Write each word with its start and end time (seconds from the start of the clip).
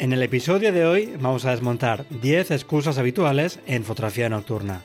En 0.00 0.12
el 0.12 0.24
episodio 0.24 0.72
de 0.72 0.84
hoy 0.84 1.14
vamos 1.20 1.44
a 1.44 1.52
desmontar 1.52 2.04
10 2.20 2.50
excusas 2.50 2.98
habituales 2.98 3.60
en 3.66 3.84
fotografía 3.84 4.28
nocturna. 4.28 4.82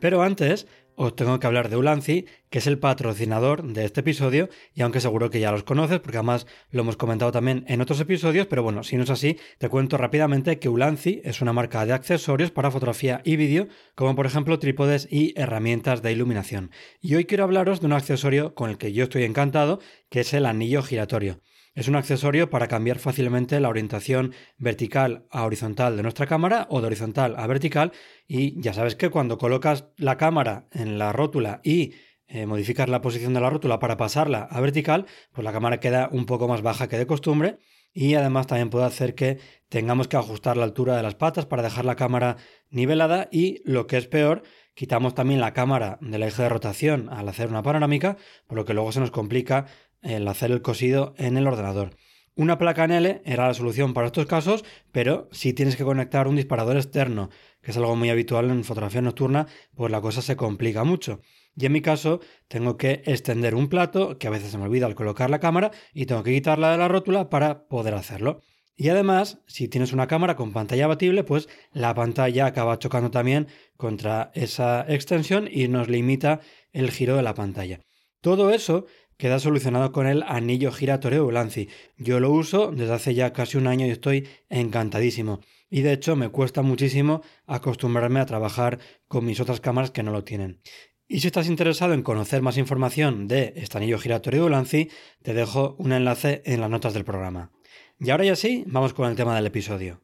Pero 0.00 0.22
antes 0.22 0.66
os 0.94 1.16
tengo 1.16 1.40
que 1.40 1.46
hablar 1.46 1.70
de 1.70 1.76
Ulanzi, 1.76 2.26
que 2.50 2.58
es 2.58 2.66
el 2.66 2.78
patrocinador 2.78 3.62
de 3.62 3.86
este 3.86 4.00
episodio, 4.00 4.50
y 4.74 4.82
aunque 4.82 5.00
seguro 5.00 5.30
que 5.30 5.40
ya 5.40 5.50
los 5.50 5.62
conoces, 5.62 6.00
porque 6.00 6.18
además 6.18 6.46
lo 6.70 6.82
hemos 6.82 6.98
comentado 6.98 7.32
también 7.32 7.64
en 7.68 7.80
otros 7.80 8.00
episodios, 8.00 8.48
pero 8.48 8.62
bueno, 8.62 8.82
si 8.82 8.96
no 8.96 9.04
es 9.04 9.10
así, 9.10 9.38
te 9.56 9.70
cuento 9.70 9.96
rápidamente 9.96 10.58
que 10.58 10.68
Ulanzi 10.68 11.22
es 11.24 11.40
una 11.40 11.54
marca 11.54 11.86
de 11.86 11.94
accesorios 11.94 12.50
para 12.50 12.70
fotografía 12.70 13.22
y 13.24 13.36
vídeo, 13.36 13.68
como 13.94 14.14
por 14.14 14.26
ejemplo 14.26 14.58
trípodes 14.58 15.08
y 15.10 15.32
herramientas 15.40 16.02
de 16.02 16.12
iluminación. 16.12 16.70
Y 17.00 17.14
hoy 17.14 17.24
quiero 17.24 17.44
hablaros 17.44 17.80
de 17.80 17.86
un 17.86 17.92
accesorio 17.94 18.54
con 18.54 18.68
el 18.68 18.76
que 18.76 18.92
yo 18.92 19.04
estoy 19.04 19.22
encantado, 19.24 19.80
que 20.10 20.20
es 20.20 20.34
el 20.34 20.44
anillo 20.44 20.82
giratorio. 20.82 21.40
Es 21.78 21.86
un 21.86 21.94
accesorio 21.94 22.50
para 22.50 22.66
cambiar 22.66 22.98
fácilmente 22.98 23.60
la 23.60 23.68
orientación 23.68 24.34
vertical 24.56 25.28
a 25.30 25.44
horizontal 25.44 25.96
de 25.96 26.02
nuestra 26.02 26.26
cámara 26.26 26.66
o 26.70 26.80
de 26.80 26.88
horizontal 26.88 27.36
a 27.38 27.46
vertical 27.46 27.92
y 28.26 28.60
ya 28.60 28.74
sabes 28.74 28.96
que 28.96 29.10
cuando 29.10 29.38
colocas 29.38 29.84
la 29.96 30.16
cámara 30.16 30.66
en 30.72 30.98
la 30.98 31.12
rótula 31.12 31.60
y 31.62 31.92
eh, 32.26 32.46
modificas 32.46 32.88
la 32.88 33.00
posición 33.00 33.32
de 33.32 33.40
la 33.40 33.48
rótula 33.48 33.78
para 33.78 33.96
pasarla 33.96 34.48
a 34.50 34.60
vertical, 34.60 35.06
pues 35.30 35.44
la 35.44 35.52
cámara 35.52 35.78
queda 35.78 36.08
un 36.10 36.26
poco 36.26 36.48
más 36.48 36.62
baja 36.62 36.88
que 36.88 36.98
de 36.98 37.06
costumbre 37.06 37.60
y 37.92 38.14
además 38.14 38.48
también 38.48 38.70
puede 38.70 38.86
hacer 38.86 39.14
que 39.14 39.38
tengamos 39.68 40.08
que 40.08 40.16
ajustar 40.16 40.56
la 40.56 40.64
altura 40.64 40.96
de 40.96 41.04
las 41.04 41.14
patas 41.14 41.46
para 41.46 41.62
dejar 41.62 41.84
la 41.84 41.94
cámara 41.94 42.38
nivelada 42.70 43.28
y 43.30 43.62
lo 43.64 43.86
que 43.86 43.98
es 43.98 44.08
peor, 44.08 44.42
quitamos 44.74 45.14
también 45.14 45.40
la 45.40 45.52
cámara 45.52 45.98
del 46.00 46.24
eje 46.24 46.42
de 46.42 46.48
rotación 46.48 47.08
al 47.08 47.28
hacer 47.28 47.48
una 47.48 47.62
panorámica, 47.62 48.16
por 48.46 48.58
lo 48.58 48.64
que 48.64 48.74
luego 48.74 48.90
se 48.90 49.00
nos 49.00 49.10
complica 49.10 49.66
el 50.02 50.26
hacer 50.28 50.50
el 50.50 50.62
cosido 50.62 51.14
en 51.16 51.36
el 51.36 51.46
ordenador. 51.46 51.96
Una 52.34 52.56
placa 52.56 52.84
en 52.84 52.92
era 52.92 53.48
la 53.48 53.54
solución 53.54 53.94
para 53.94 54.06
estos 54.06 54.26
casos, 54.26 54.64
pero 54.92 55.28
si 55.32 55.52
tienes 55.52 55.74
que 55.74 55.82
conectar 55.82 56.28
un 56.28 56.36
disparador 56.36 56.76
externo, 56.76 57.30
que 57.60 57.72
es 57.72 57.76
algo 57.76 57.96
muy 57.96 58.10
habitual 58.10 58.48
en 58.50 58.62
fotografía 58.62 59.02
nocturna, 59.02 59.48
pues 59.74 59.90
la 59.90 60.00
cosa 60.00 60.22
se 60.22 60.36
complica 60.36 60.84
mucho. 60.84 61.20
Y 61.56 61.66
en 61.66 61.72
mi 61.72 61.80
caso, 61.82 62.20
tengo 62.46 62.76
que 62.76 63.02
extender 63.06 63.56
un 63.56 63.68
plato, 63.68 64.18
que 64.18 64.28
a 64.28 64.30
veces 64.30 64.52
se 64.52 64.58
me 64.58 64.64
olvida 64.64 64.86
al 64.86 64.94
colocar 64.94 65.30
la 65.30 65.40
cámara, 65.40 65.72
y 65.92 66.06
tengo 66.06 66.22
que 66.22 66.32
quitarla 66.32 66.70
de 66.70 66.78
la 66.78 66.86
rótula 66.86 67.28
para 67.28 67.66
poder 67.66 67.94
hacerlo. 67.94 68.40
Y 68.76 68.90
además, 68.90 69.40
si 69.48 69.66
tienes 69.66 69.92
una 69.92 70.06
cámara 70.06 70.36
con 70.36 70.52
pantalla 70.52 70.84
abatible, 70.84 71.24
pues 71.24 71.48
la 71.72 71.92
pantalla 71.94 72.46
acaba 72.46 72.78
chocando 72.78 73.10
también 73.10 73.48
contra 73.76 74.30
esa 74.34 74.86
extensión 74.88 75.48
y 75.50 75.66
nos 75.66 75.88
limita 75.88 76.38
el 76.72 76.92
giro 76.92 77.16
de 77.16 77.24
la 77.24 77.34
pantalla. 77.34 77.80
Todo 78.20 78.50
eso 78.50 78.86
queda 79.18 79.40
solucionado 79.40 79.92
con 79.92 80.06
el 80.06 80.22
anillo 80.22 80.72
giratorio 80.72 81.26
Ulanzi. 81.26 81.68
Yo 81.98 82.20
lo 82.20 82.30
uso 82.30 82.70
desde 82.70 82.94
hace 82.94 83.14
ya 83.14 83.32
casi 83.32 83.58
un 83.58 83.66
año 83.66 83.84
y 83.84 83.90
estoy 83.90 84.28
encantadísimo. 84.48 85.40
Y 85.68 85.82
de 85.82 85.92
hecho 85.92 86.16
me 86.16 86.30
cuesta 86.30 86.62
muchísimo 86.62 87.20
acostumbrarme 87.46 88.20
a 88.20 88.26
trabajar 88.26 88.78
con 89.08 89.26
mis 89.26 89.40
otras 89.40 89.60
cámaras 89.60 89.90
que 89.90 90.02
no 90.02 90.12
lo 90.12 90.24
tienen. 90.24 90.60
Y 91.08 91.20
si 91.20 91.26
estás 91.26 91.48
interesado 91.48 91.94
en 91.94 92.02
conocer 92.02 92.42
más 92.42 92.56
información 92.58 93.28
de 93.28 93.54
este 93.56 93.76
anillo 93.78 93.98
giratorio 93.98 94.42
de 94.42 94.46
Ulanzi, 94.46 94.90
te 95.22 95.34
dejo 95.34 95.74
un 95.78 95.92
enlace 95.92 96.42
en 96.46 96.60
las 96.60 96.70
notas 96.70 96.94
del 96.94 97.04
programa. 97.04 97.50
Y 97.98 98.10
ahora 98.10 98.24
ya 98.24 98.36
sí, 98.36 98.64
vamos 98.66 98.94
con 98.94 99.10
el 99.10 99.16
tema 99.16 99.34
del 99.34 99.46
episodio. 99.46 100.00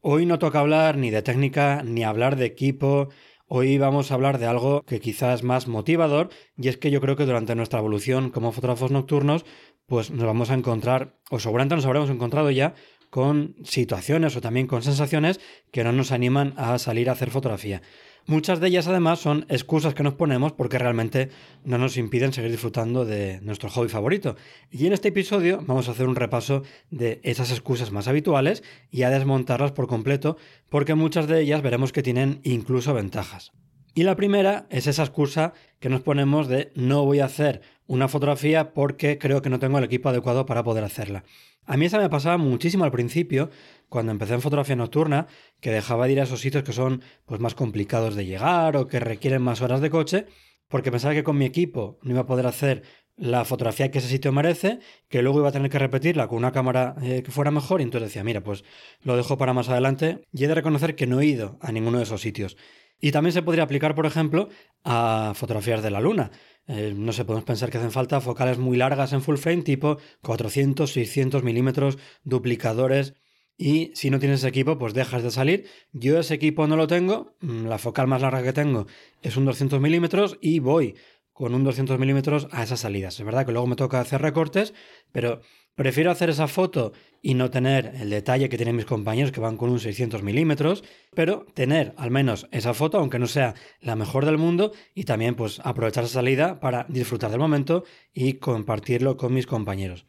Hoy 0.00 0.26
no 0.26 0.38
toca 0.38 0.60
hablar 0.60 0.96
ni 0.96 1.10
de 1.10 1.22
técnica, 1.22 1.82
ni 1.84 2.04
hablar 2.04 2.36
de 2.36 2.46
equipo, 2.46 3.10
Hoy 3.50 3.78
vamos 3.78 4.10
a 4.10 4.14
hablar 4.14 4.38
de 4.38 4.44
algo 4.44 4.82
que 4.82 5.00
quizás 5.00 5.36
es 5.36 5.42
más 5.42 5.68
motivador 5.68 6.28
y 6.58 6.68
es 6.68 6.76
que 6.76 6.90
yo 6.90 7.00
creo 7.00 7.16
que 7.16 7.24
durante 7.24 7.54
nuestra 7.54 7.78
evolución 7.78 8.28
como 8.28 8.52
fotógrafos 8.52 8.90
nocturnos 8.90 9.46
pues 9.86 10.10
nos 10.10 10.26
vamos 10.26 10.50
a 10.50 10.54
encontrar, 10.54 11.14
o 11.30 11.38
seguramente 11.38 11.74
nos 11.74 11.86
habremos 11.86 12.10
encontrado 12.10 12.50
ya 12.50 12.74
con 13.08 13.56
situaciones 13.64 14.36
o 14.36 14.42
también 14.42 14.66
con 14.66 14.82
sensaciones 14.82 15.40
que 15.72 15.82
no 15.82 15.92
nos 15.92 16.12
animan 16.12 16.52
a 16.58 16.78
salir 16.78 17.08
a 17.08 17.12
hacer 17.12 17.30
fotografía. 17.30 17.80
Muchas 18.28 18.60
de 18.60 18.68
ellas 18.68 18.86
además 18.86 19.20
son 19.20 19.46
excusas 19.48 19.94
que 19.94 20.02
nos 20.02 20.12
ponemos 20.12 20.52
porque 20.52 20.76
realmente 20.76 21.30
no 21.64 21.78
nos 21.78 21.96
impiden 21.96 22.34
seguir 22.34 22.50
disfrutando 22.50 23.06
de 23.06 23.40
nuestro 23.40 23.70
hobby 23.70 23.88
favorito. 23.88 24.36
Y 24.70 24.86
en 24.86 24.92
este 24.92 25.08
episodio 25.08 25.64
vamos 25.66 25.88
a 25.88 25.92
hacer 25.92 26.06
un 26.06 26.14
repaso 26.14 26.62
de 26.90 27.20
esas 27.22 27.50
excusas 27.50 27.90
más 27.90 28.06
habituales 28.06 28.62
y 28.90 29.04
a 29.04 29.08
desmontarlas 29.08 29.72
por 29.72 29.86
completo 29.86 30.36
porque 30.68 30.94
muchas 30.94 31.26
de 31.26 31.40
ellas 31.40 31.62
veremos 31.62 31.90
que 31.90 32.02
tienen 32.02 32.40
incluso 32.42 32.92
ventajas. 32.92 33.52
Y 33.98 34.04
la 34.04 34.14
primera 34.14 34.68
es 34.70 34.86
esa 34.86 35.02
excusa 35.02 35.54
que 35.80 35.88
nos 35.88 36.02
ponemos 36.02 36.46
de 36.46 36.70
no 36.76 37.04
voy 37.04 37.18
a 37.18 37.24
hacer 37.24 37.62
una 37.88 38.06
fotografía 38.06 38.72
porque 38.72 39.18
creo 39.18 39.42
que 39.42 39.50
no 39.50 39.58
tengo 39.58 39.76
el 39.76 39.82
equipo 39.82 40.08
adecuado 40.08 40.46
para 40.46 40.62
poder 40.62 40.84
hacerla. 40.84 41.24
A 41.66 41.76
mí 41.76 41.86
esa 41.86 41.98
me 41.98 42.08
pasaba 42.08 42.36
muchísimo 42.36 42.84
al 42.84 42.92
principio, 42.92 43.50
cuando 43.88 44.12
empecé 44.12 44.34
en 44.34 44.40
fotografía 44.40 44.76
nocturna, 44.76 45.26
que 45.58 45.72
dejaba 45.72 46.06
de 46.06 46.12
ir 46.12 46.20
a 46.20 46.22
esos 46.22 46.40
sitios 46.40 46.62
que 46.62 46.72
son 46.72 47.02
pues, 47.26 47.40
más 47.40 47.56
complicados 47.56 48.14
de 48.14 48.24
llegar 48.24 48.76
o 48.76 48.86
que 48.86 49.00
requieren 49.00 49.42
más 49.42 49.62
horas 49.62 49.80
de 49.80 49.90
coche, 49.90 50.26
porque 50.68 50.92
pensaba 50.92 51.14
que 51.14 51.24
con 51.24 51.36
mi 51.36 51.46
equipo 51.46 51.98
no 52.02 52.12
iba 52.12 52.20
a 52.20 52.26
poder 52.26 52.46
hacer 52.46 52.84
la 53.16 53.44
fotografía 53.44 53.90
que 53.90 53.98
ese 53.98 54.06
sitio 54.06 54.30
merece, 54.30 54.78
que 55.08 55.22
luego 55.22 55.40
iba 55.40 55.48
a 55.48 55.52
tener 55.52 55.72
que 55.72 55.78
repetirla 55.80 56.28
con 56.28 56.38
una 56.38 56.52
cámara 56.52 56.94
eh, 57.02 57.24
que 57.24 57.32
fuera 57.32 57.50
mejor, 57.50 57.80
y 57.80 57.82
entonces 57.82 58.10
decía, 58.10 58.22
mira, 58.22 58.42
pues 58.44 58.62
lo 59.02 59.16
dejo 59.16 59.36
para 59.36 59.52
más 59.52 59.68
adelante, 59.68 60.20
y 60.32 60.44
he 60.44 60.46
de 60.46 60.54
reconocer 60.54 60.94
que 60.94 61.08
no 61.08 61.20
he 61.20 61.26
ido 61.26 61.58
a 61.60 61.72
ninguno 61.72 61.98
de 61.98 62.04
esos 62.04 62.20
sitios. 62.20 62.56
Y 63.00 63.12
también 63.12 63.32
se 63.32 63.42
podría 63.42 63.64
aplicar, 63.64 63.94
por 63.94 64.06
ejemplo, 64.06 64.48
a 64.84 65.32
fotografías 65.34 65.82
de 65.82 65.90
la 65.90 66.00
luna. 66.00 66.30
Eh, 66.66 66.92
no 66.96 67.12
sé, 67.12 67.24
podemos 67.24 67.44
pensar 67.44 67.70
que 67.70 67.78
hacen 67.78 67.92
falta 67.92 68.20
focales 68.20 68.58
muy 68.58 68.76
largas 68.76 69.12
en 69.12 69.22
full 69.22 69.36
frame, 69.36 69.62
tipo 69.62 69.98
400, 70.22 70.90
600 70.90 71.42
milímetros, 71.42 71.98
duplicadores. 72.24 73.14
Y 73.56 73.90
si 73.94 74.10
no 74.10 74.18
tienes 74.18 74.40
ese 74.40 74.48
equipo, 74.48 74.78
pues 74.78 74.94
dejas 74.94 75.22
de 75.22 75.30
salir. 75.30 75.66
Yo 75.92 76.18
ese 76.18 76.34
equipo 76.34 76.66
no 76.66 76.76
lo 76.76 76.86
tengo. 76.86 77.36
Mm, 77.40 77.66
la 77.66 77.78
focal 77.78 78.06
más 78.06 78.22
larga 78.22 78.42
que 78.42 78.52
tengo 78.52 78.86
es 79.22 79.36
un 79.36 79.44
200 79.44 79.80
milímetros 79.80 80.38
y 80.40 80.60
voy 80.60 80.94
con 81.38 81.54
un 81.54 81.62
200 81.62 82.00
milímetros 82.00 82.48
a 82.50 82.64
esas 82.64 82.80
salidas. 82.80 83.20
Es 83.20 83.24
verdad 83.24 83.46
que 83.46 83.52
luego 83.52 83.68
me 83.68 83.76
toca 83.76 84.00
hacer 84.00 84.20
recortes, 84.20 84.74
pero 85.12 85.40
prefiero 85.76 86.10
hacer 86.10 86.30
esa 86.30 86.48
foto 86.48 86.92
y 87.22 87.34
no 87.34 87.48
tener 87.48 87.94
el 88.00 88.10
detalle 88.10 88.48
que 88.48 88.56
tienen 88.56 88.74
mis 88.74 88.86
compañeros 88.86 89.30
que 89.30 89.38
van 89.38 89.56
con 89.56 89.70
un 89.70 89.78
600 89.78 90.24
milímetros, 90.24 90.82
pero 91.14 91.46
tener 91.54 91.94
al 91.96 92.10
menos 92.10 92.48
esa 92.50 92.74
foto, 92.74 92.98
aunque 92.98 93.20
no 93.20 93.28
sea 93.28 93.54
la 93.80 93.94
mejor 93.94 94.24
del 94.24 94.36
mundo, 94.36 94.72
y 94.96 95.04
también 95.04 95.36
pues 95.36 95.60
aprovechar 95.62 96.02
esa 96.02 96.14
salida 96.14 96.58
para 96.58 96.86
disfrutar 96.88 97.30
del 97.30 97.38
momento 97.38 97.84
y 98.12 98.32
compartirlo 98.34 99.16
con 99.16 99.32
mis 99.32 99.46
compañeros. 99.46 100.06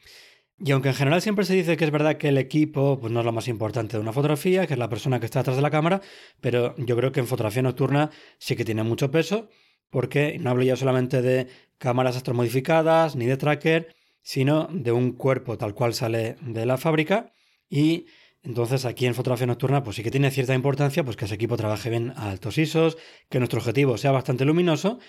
Y 0.57 0.71
aunque 0.71 0.89
en 0.89 0.95
general 0.95 1.21
siempre 1.21 1.45
se 1.45 1.53
dice 1.53 1.77
que 1.77 1.85
es 1.85 1.91
verdad 1.91 2.17
que 2.17 2.29
el 2.29 2.39
equipo 2.39 2.99
pues, 2.99 3.13
no 3.13 3.19
es 3.19 3.25
lo 3.27 3.31
más 3.31 3.47
importante 3.47 3.97
de 3.97 4.01
una 4.01 4.13
fotografía, 4.13 4.65
que 4.65 4.73
es 4.73 4.79
la 4.79 4.89
persona 4.89 5.19
que 5.19 5.27
está 5.27 5.41
detrás 5.41 5.57
de 5.57 5.61
la 5.61 5.69
cámara, 5.69 6.01
pero 6.41 6.75
yo 6.77 6.95
creo 6.95 7.11
que 7.11 7.19
en 7.19 7.27
fotografía 7.27 7.61
nocturna 7.61 8.09
sí 8.39 8.55
que 8.55 8.65
tiene 8.65 8.81
mucho 8.81 9.11
peso 9.11 9.47
porque 9.89 10.37
no 10.39 10.49
hablo 10.49 10.63
ya 10.63 10.75
solamente 10.75 11.21
de 11.21 11.47
cámaras 11.77 12.15
astromodificadas 12.15 13.15
ni 13.15 13.25
de 13.25 13.37
tracker, 13.37 13.95
sino 14.21 14.67
de 14.71 14.91
un 14.91 15.13
cuerpo 15.13 15.57
tal 15.57 15.73
cual 15.73 15.93
sale 15.93 16.35
de 16.41 16.65
la 16.65 16.77
fábrica 16.77 17.33
y 17.69 18.05
entonces 18.41 18.85
aquí 18.85 19.05
en 19.05 19.15
fotografía 19.15 19.47
nocturna 19.47 19.83
pues 19.83 19.95
sí 19.97 20.03
que 20.03 20.11
tiene 20.11 20.31
cierta 20.31 20.53
importancia 20.53 21.03
pues 21.03 21.17
que 21.17 21.25
ese 21.25 21.35
equipo 21.35 21.57
trabaje 21.57 21.89
bien 21.89 22.13
a 22.15 22.29
altos 22.29 22.57
ISOs, 22.57 22.97
que 23.29 23.39
nuestro 23.39 23.59
objetivo 23.59 23.97
sea 23.97 24.11
bastante 24.11 24.45
luminoso, 24.45 24.99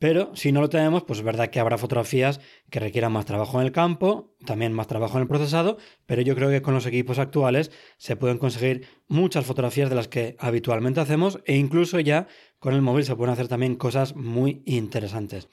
Pero 0.00 0.34
si 0.34 0.50
no 0.50 0.62
lo 0.62 0.70
tenemos, 0.70 1.04
pues 1.04 1.18
es 1.18 1.24
verdad 1.26 1.50
que 1.50 1.60
habrá 1.60 1.76
fotografías 1.76 2.40
que 2.70 2.80
requieran 2.80 3.12
más 3.12 3.26
trabajo 3.26 3.60
en 3.60 3.66
el 3.66 3.72
campo, 3.72 4.34
también 4.46 4.72
más 4.72 4.86
trabajo 4.86 5.18
en 5.18 5.22
el 5.22 5.28
procesado, 5.28 5.76
pero 6.06 6.22
yo 6.22 6.34
creo 6.34 6.48
que 6.48 6.62
con 6.62 6.72
los 6.72 6.86
equipos 6.86 7.18
actuales 7.18 7.70
se 7.98 8.16
pueden 8.16 8.38
conseguir 8.38 8.86
muchas 9.08 9.44
fotografías 9.44 9.90
de 9.90 9.96
las 9.96 10.08
que 10.08 10.36
habitualmente 10.38 11.00
hacemos 11.00 11.40
e 11.44 11.56
incluso 11.56 12.00
ya 12.00 12.28
con 12.60 12.74
el 12.74 12.82
móvil 12.82 13.04
se 13.04 13.16
pueden 13.16 13.32
hacer 13.32 13.48
también 13.48 13.74
cosas 13.74 14.14
muy 14.14 14.62
interesantes. 14.66 15.48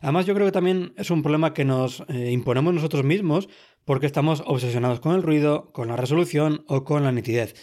Además 0.00 0.26
yo 0.26 0.34
creo 0.34 0.46
que 0.46 0.52
también 0.52 0.94
es 0.96 1.10
un 1.10 1.22
problema 1.22 1.52
que 1.52 1.64
nos 1.64 2.04
eh, 2.08 2.30
imponemos 2.30 2.72
nosotros 2.74 3.04
mismos 3.04 3.48
porque 3.84 4.06
estamos 4.06 4.42
obsesionados 4.46 5.00
con 5.00 5.14
el 5.14 5.22
ruido, 5.22 5.72
con 5.72 5.88
la 5.88 5.96
resolución 5.96 6.64
o 6.68 6.84
con 6.84 7.04
la 7.04 7.12
nitidez. 7.12 7.54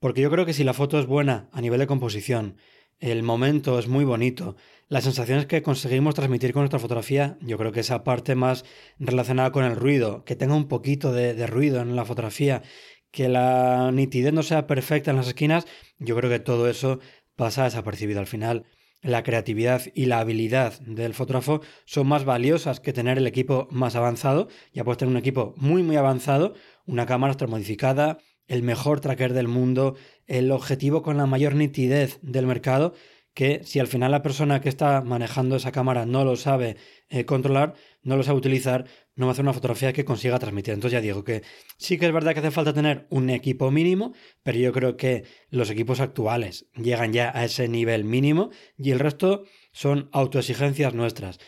Porque 0.00 0.20
yo 0.20 0.30
creo 0.30 0.46
que 0.46 0.52
si 0.52 0.64
la 0.64 0.74
foto 0.74 0.98
es 0.98 1.06
buena 1.06 1.48
a 1.52 1.60
nivel 1.60 1.80
de 1.80 1.86
composición, 1.86 2.56
el 2.98 3.22
momento 3.22 3.78
es 3.78 3.86
muy 3.86 4.04
bonito, 4.04 4.56
las 4.88 5.04
sensaciones 5.04 5.46
que 5.46 5.62
conseguimos 5.62 6.14
transmitir 6.14 6.52
con 6.52 6.62
nuestra 6.62 6.80
fotografía, 6.80 7.36
yo 7.42 7.58
creo 7.58 7.70
que 7.70 7.80
esa 7.80 8.02
parte 8.02 8.34
más 8.34 8.64
relacionada 8.98 9.52
con 9.52 9.64
el 9.64 9.76
ruido, 9.76 10.24
que 10.24 10.34
tenga 10.34 10.54
un 10.54 10.66
poquito 10.66 11.12
de, 11.12 11.34
de 11.34 11.46
ruido 11.46 11.80
en 11.80 11.94
la 11.94 12.04
fotografía, 12.04 12.62
que 13.10 13.28
la 13.28 13.90
nitidez 13.92 14.32
no 14.32 14.42
sea 14.42 14.66
perfecta 14.66 15.10
en 15.10 15.16
las 15.16 15.28
esquinas, 15.28 15.66
yo 15.98 16.16
creo 16.16 16.30
que 16.30 16.40
todo 16.40 16.68
eso 16.68 17.00
pasa 17.38 17.64
desapercibido 17.64 18.20
al 18.20 18.26
final. 18.26 18.66
La 19.00 19.22
creatividad 19.22 19.82
y 19.94 20.06
la 20.06 20.18
habilidad 20.18 20.80
del 20.80 21.14
fotógrafo 21.14 21.60
son 21.86 22.08
más 22.08 22.24
valiosas 22.24 22.80
que 22.80 22.92
tener 22.92 23.16
el 23.16 23.28
equipo 23.28 23.68
más 23.70 23.94
avanzado. 23.94 24.48
Ya 24.74 24.82
puedes 24.82 24.98
tener 24.98 25.12
un 25.12 25.18
equipo 25.18 25.54
muy 25.56 25.84
muy 25.84 25.96
avanzado, 25.96 26.54
una 26.84 27.06
cámara 27.06 27.36
modificada, 27.46 28.18
el 28.48 28.64
mejor 28.64 29.00
tracker 29.00 29.34
del 29.34 29.46
mundo, 29.46 29.94
el 30.26 30.50
objetivo 30.50 31.02
con 31.02 31.16
la 31.16 31.26
mayor 31.26 31.54
nitidez 31.54 32.18
del 32.22 32.46
mercado, 32.46 32.92
que 33.34 33.60
si 33.62 33.78
al 33.78 33.86
final 33.86 34.10
la 34.10 34.22
persona 34.22 34.60
que 34.60 34.68
está 34.68 35.00
manejando 35.00 35.54
esa 35.54 35.70
cámara 35.70 36.04
no 36.06 36.24
lo 36.24 36.34
sabe 36.34 36.76
eh, 37.08 37.24
controlar, 37.24 37.74
no 38.02 38.16
lo 38.16 38.24
sabe 38.24 38.38
utilizar, 38.38 38.86
no 39.18 39.26
va 39.26 39.30
a 39.30 39.32
hacer 39.32 39.44
una 39.44 39.52
fotografía 39.52 39.92
que 39.92 40.04
consiga 40.04 40.38
transmitir. 40.38 40.74
Entonces 40.74 40.92
ya 40.92 41.00
digo 41.00 41.24
que 41.24 41.42
sí 41.76 41.98
que 41.98 42.06
es 42.06 42.12
verdad 42.12 42.34
que 42.34 42.38
hace 42.38 42.52
falta 42.52 42.72
tener 42.72 43.08
un 43.10 43.30
equipo 43.30 43.72
mínimo, 43.72 44.14
pero 44.44 44.58
yo 44.58 44.72
creo 44.72 44.96
que 44.96 45.24
los 45.50 45.70
equipos 45.70 45.98
actuales 45.98 46.66
llegan 46.76 47.12
ya 47.12 47.32
a 47.34 47.44
ese 47.44 47.66
nivel 47.66 48.04
mínimo 48.04 48.50
y 48.76 48.92
el 48.92 49.00
resto 49.00 49.42
son 49.72 50.08
autoexigencias 50.12 50.94
nuestras. 50.94 51.40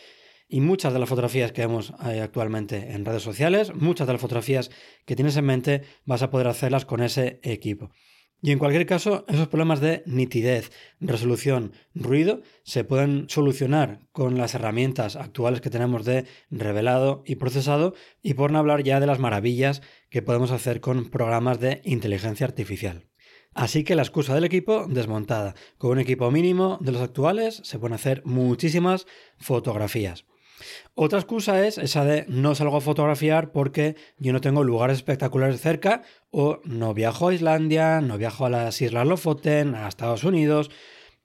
Y 0.49 0.59
muchas 0.59 0.91
de 0.91 0.99
las 0.99 1.07
fotografías 1.07 1.53
que 1.53 1.61
vemos 1.61 1.93
eh, 2.05 2.19
actualmente 2.19 2.91
en 2.91 3.05
redes 3.05 3.23
sociales, 3.23 3.73
muchas 3.73 4.05
de 4.05 4.13
las 4.13 4.21
fotografías 4.21 4.69
que 5.05 5.15
tienes 5.15 5.37
en 5.37 5.45
mente, 5.45 5.83
vas 6.03 6.23
a 6.23 6.29
poder 6.29 6.47
hacerlas 6.47 6.83
con 6.83 7.01
ese 7.01 7.39
equipo. 7.41 7.91
Y 8.43 8.51
en 8.51 8.57
cualquier 8.57 8.87
caso, 8.87 9.23
esos 9.27 9.47
problemas 9.49 9.81
de 9.81 10.01
nitidez, 10.07 10.71
resolución, 10.99 11.73
ruido 11.93 12.41
se 12.63 12.83
pueden 12.83 13.29
solucionar 13.29 13.99
con 14.11 14.37
las 14.37 14.55
herramientas 14.55 15.15
actuales 15.15 15.61
que 15.61 15.69
tenemos 15.69 16.05
de 16.05 16.25
revelado 16.49 17.21
y 17.27 17.35
procesado 17.35 17.93
y 18.23 18.33
por 18.33 18.51
no 18.51 18.57
hablar 18.57 18.81
ya 18.81 18.99
de 18.99 19.05
las 19.05 19.19
maravillas 19.19 19.83
que 20.09 20.23
podemos 20.23 20.49
hacer 20.49 20.81
con 20.81 21.11
programas 21.11 21.59
de 21.59 21.81
inteligencia 21.83 22.47
artificial. 22.47 23.05
Así 23.53 23.83
que 23.83 23.95
la 23.95 24.01
excusa 24.01 24.33
del 24.33 24.45
equipo 24.45 24.87
desmontada. 24.87 25.53
Con 25.77 25.91
un 25.91 25.99
equipo 25.99 26.31
mínimo 26.31 26.79
de 26.81 26.93
los 26.93 27.01
actuales 27.01 27.61
se 27.63 27.77
pueden 27.77 27.93
hacer 27.93 28.23
muchísimas 28.25 29.05
fotografías. 29.37 30.25
Otra 30.95 31.19
excusa 31.19 31.65
es 31.65 31.77
esa 31.77 32.05
de 32.05 32.25
no 32.27 32.55
salgo 32.55 32.77
a 32.77 32.81
fotografiar 32.81 33.51
porque 33.51 33.95
yo 34.17 34.33
no 34.33 34.41
tengo 34.41 34.63
lugares 34.63 34.97
espectaculares 34.97 35.61
cerca 35.61 36.03
o 36.29 36.59
no 36.63 36.93
viajo 36.93 37.29
a 37.29 37.33
Islandia, 37.33 38.01
no 38.01 38.17
viajo 38.17 38.45
a 38.45 38.49
las 38.49 38.81
Islas 38.81 39.07
Lofoten, 39.07 39.75
a 39.75 39.87
Estados 39.87 40.23
Unidos. 40.23 40.71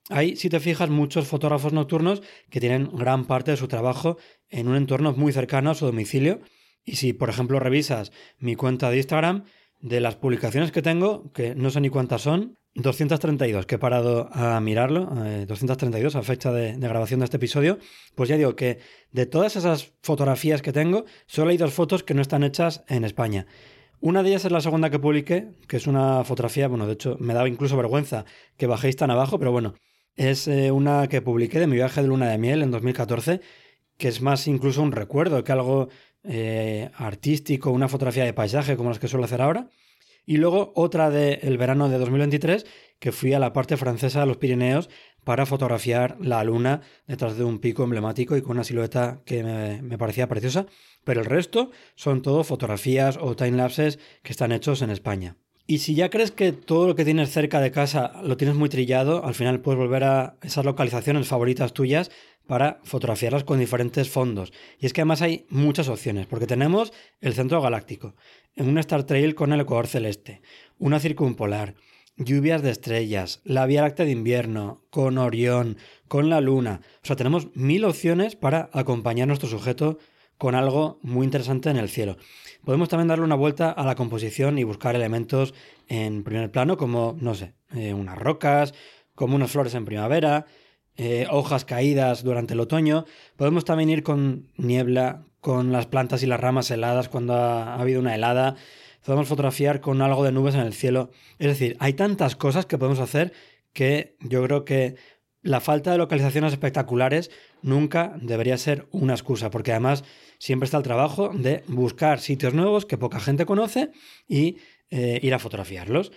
Hay, 0.08 0.36
si 0.36 0.48
te 0.48 0.60
fijas, 0.60 0.88
muchos 0.88 1.26
fotógrafos 1.26 1.72
nocturnos 1.72 2.22
que 2.50 2.60
tienen 2.60 2.88
gran 2.92 3.24
parte 3.26 3.50
de 3.50 3.56
su 3.56 3.68
trabajo 3.68 4.18
en 4.48 4.68
un 4.68 4.76
entorno 4.76 5.12
muy 5.12 5.32
cercano 5.32 5.70
a 5.70 5.74
su 5.74 5.86
domicilio. 5.86 6.40
Y 6.84 6.96
si, 6.96 7.12
por 7.12 7.28
ejemplo, 7.28 7.58
revisas 7.58 8.12
mi 8.38 8.54
cuenta 8.54 8.90
de 8.90 8.98
Instagram, 8.98 9.44
de 9.80 10.00
las 10.00 10.16
publicaciones 10.16 10.72
que 10.72 10.82
tengo, 10.82 11.30
que 11.32 11.54
no 11.54 11.70
sé 11.70 11.80
ni 11.80 11.88
cuántas 11.88 12.22
son, 12.22 12.58
232, 12.74 13.64
que 13.64 13.76
he 13.76 13.78
parado 13.78 14.28
a 14.32 14.60
mirarlo, 14.60 15.06
232 15.46 16.14
eh, 16.14 16.18
a 16.18 16.22
fecha 16.22 16.52
de, 16.52 16.76
grabación 16.76 17.20
de 17.20 17.24
este 17.24 17.38
episodio, 17.38 17.78
pues 18.14 18.28
ya 18.28 18.36
digo 18.36 18.54
que 18.54 18.80
de 19.12 19.24
todas 19.24 19.56
esas 19.56 19.94
fotografías 20.02 20.60
que 20.60 20.72
tengo, 20.72 21.06
solo 21.26 21.50
hay 21.50 21.56
dos 21.56 21.72
fotos 21.72 22.02
que 22.02 22.12
no 22.12 22.20
están 22.20 22.44
hechas 22.44 22.84
en 22.88 23.04
España. 23.04 23.46
Una 24.00 24.22
de 24.22 24.28
ellas 24.28 24.44
es 24.44 24.52
la 24.52 24.60
segunda 24.60 24.90
que 24.90 24.98
publiqué, 24.98 25.48
que 25.68 25.78
es 25.78 25.86
una 25.86 26.22
fotografía, 26.24 26.68
bueno, 26.68 26.86
de 26.86 26.92
hecho 26.92 27.16
me 27.18 27.32
daba 27.32 27.48
incluso 27.48 27.78
vergüenza 27.78 28.26
que 28.58 28.66
bajéis 28.66 28.96
tan 28.96 29.10
abajo, 29.10 29.38
pero 29.38 29.52
bueno, 29.52 29.74
es 30.16 30.46
eh, 30.46 30.70
una 30.70 31.08
que 31.08 31.22
publiqué 31.22 31.58
de 31.60 31.66
mi 31.66 31.76
viaje 31.76 32.02
de 32.02 32.08
luna 32.08 32.28
de 32.28 32.36
miel 32.36 32.62
en 32.62 32.70
2014, 32.70 33.40
que 33.96 34.08
es 34.08 34.20
más 34.20 34.46
incluso 34.48 34.82
un 34.82 34.92
recuerdo 34.92 35.42
que 35.44 35.52
algo 35.52 35.88
eh, 36.28 36.90
artístico, 36.94 37.70
una 37.70 37.88
fotografía 37.88 38.24
de 38.24 38.32
paisaje 38.32 38.76
como 38.76 38.90
las 38.90 38.98
que 38.98 39.08
suelo 39.08 39.24
hacer 39.24 39.42
ahora. 39.42 39.70
Y 40.28 40.38
luego 40.38 40.72
otra 40.74 41.08
del 41.08 41.56
verano 41.56 41.88
de 41.88 41.98
2023, 41.98 42.66
que 42.98 43.12
fui 43.12 43.32
a 43.32 43.38
la 43.38 43.52
parte 43.52 43.76
francesa 43.76 44.20
de 44.20 44.26
los 44.26 44.38
Pirineos 44.38 44.90
para 45.22 45.46
fotografiar 45.46 46.16
la 46.20 46.42
luna 46.42 46.82
detrás 47.06 47.36
de 47.36 47.44
un 47.44 47.60
pico 47.60 47.84
emblemático 47.84 48.36
y 48.36 48.42
con 48.42 48.52
una 48.52 48.64
silueta 48.64 49.22
que 49.24 49.44
me, 49.44 49.98
parecía 49.98 50.28
preciosa. 50.28 50.66
Pero 51.04 51.20
el 51.20 51.26
resto 51.26 51.70
son 51.94 52.22
todo 52.22 52.42
fotografías 52.42 53.18
o 53.20 53.36
timelapses 53.36 54.00
que 54.24 54.32
están 54.32 54.50
hechos 54.50 54.82
en 54.82 54.90
España. 54.90 55.36
Y 55.68 55.78
si 55.78 55.96
ya 55.96 56.10
crees 56.10 56.30
que 56.30 56.52
todo 56.52 56.86
lo 56.86 56.94
que 56.94 57.04
tienes 57.04 57.30
cerca 57.30 57.60
de 57.60 57.72
casa 57.72 58.12
lo 58.22 58.36
tienes 58.36 58.56
muy 58.56 58.68
trillado, 58.68 59.24
al 59.24 59.34
final 59.34 59.60
puedes 59.60 59.78
volver 59.78 60.04
a 60.04 60.36
esas 60.42 60.64
localizaciones 60.64 61.26
favoritas 61.26 61.72
tuyas 61.72 62.12
para 62.46 62.78
fotografiarlas 62.84 63.42
con 63.42 63.58
diferentes 63.58 64.08
fondos. 64.08 64.52
Y 64.78 64.86
es 64.86 64.92
que 64.92 65.00
además 65.00 65.22
hay 65.22 65.44
muchas 65.48 65.88
opciones, 65.88 66.26
porque 66.26 66.46
tenemos 66.46 66.92
el 67.20 67.34
centro 67.34 67.60
galáctico, 67.60 68.14
un 68.56 68.78
Star 68.78 69.04
Trail 69.04 69.34
con 69.34 69.52
el 69.52 69.60
ecuador 69.60 69.88
celeste, 69.88 70.40
una 70.78 71.00
circumpolar, 71.00 71.74
lluvias 72.16 72.62
de 72.62 72.70
estrellas, 72.70 73.40
la 73.42 73.66
Vía 73.66 73.82
Láctea 73.82 74.06
de 74.06 74.12
invierno, 74.12 74.84
con 74.90 75.18
Orión, 75.18 75.78
con 76.06 76.30
la 76.30 76.40
Luna. 76.40 76.80
O 77.02 77.06
sea, 77.06 77.16
tenemos 77.16 77.48
mil 77.54 77.84
opciones 77.84 78.36
para 78.36 78.70
acompañar 78.72 79.24
a 79.24 79.26
nuestro 79.26 79.48
sujeto 79.48 79.98
con 80.38 80.54
algo 80.54 81.00
muy 81.02 81.24
interesante 81.24 81.70
en 81.70 81.76
el 81.76 81.88
cielo. 81.88 82.16
Podemos 82.66 82.88
también 82.88 83.06
darle 83.06 83.24
una 83.24 83.36
vuelta 83.36 83.70
a 83.70 83.84
la 83.84 83.94
composición 83.94 84.58
y 84.58 84.64
buscar 84.64 84.96
elementos 84.96 85.54
en 85.86 86.24
primer 86.24 86.50
plano, 86.50 86.76
como, 86.76 87.16
no 87.20 87.36
sé, 87.36 87.54
eh, 87.76 87.94
unas 87.94 88.18
rocas, 88.18 88.74
como 89.14 89.36
unas 89.36 89.52
flores 89.52 89.72
en 89.76 89.84
primavera, 89.84 90.46
eh, 90.96 91.28
hojas 91.30 91.64
caídas 91.64 92.24
durante 92.24 92.54
el 92.54 92.60
otoño. 92.60 93.04
Podemos 93.36 93.64
también 93.64 93.88
ir 93.88 94.02
con 94.02 94.48
niebla, 94.56 95.22
con 95.40 95.70
las 95.70 95.86
plantas 95.86 96.24
y 96.24 96.26
las 96.26 96.40
ramas 96.40 96.68
heladas 96.72 97.08
cuando 97.08 97.34
ha, 97.34 97.76
habido 97.76 98.00
una 98.00 98.16
helada. 98.16 98.56
Podemos 99.04 99.28
fotografiar 99.28 99.80
con 99.80 100.02
algo 100.02 100.24
de 100.24 100.32
nubes 100.32 100.56
en 100.56 100.62
el 100.62 100.74
cielo. 100.74 101.10
Es 101.38 101.46
decir, 101.46 101.76
hay 101.78 101.92
tantas 101.92 102.34
cosas 102.34 102.66
que 102.66 102.78
podemos 102.78 102.98
hacer 102.98 103.32
que 103.74 104.16
yo 104.18 104.42
creo 104.42 104.64
que 104.64 104.96
la 105.46 105.60
falta 105.60 105.92
de 105.92 105.98
localizaciones 105.98 106.52
espectaculares 106.52 107.30
nunca 107.62 108.16
debería 108.20 108.58
ser 108.58 108.86
una 108.90 109.14
excusa, 109.14 109.50
porque 109.50 109.70
además 109.70 110.04
siempre 110.38 110.64
está 110.64 110.76
el 110.76 110.82
trabajo 110.82 111.30
de 111.32 111.62
buscar 111.68 112.20
sitios 112.20 112.52
nuevos 112.52 112.84
que 112.84 112.98
poca 112.98 113.20
gente 113.20 113.46
conoce 113.46 113.90
y 114.28 114.58
eh, 114.90 115.20
ir 115.22 115.32
a 115.34 115.38
fotografiarlos. 115.38 116.12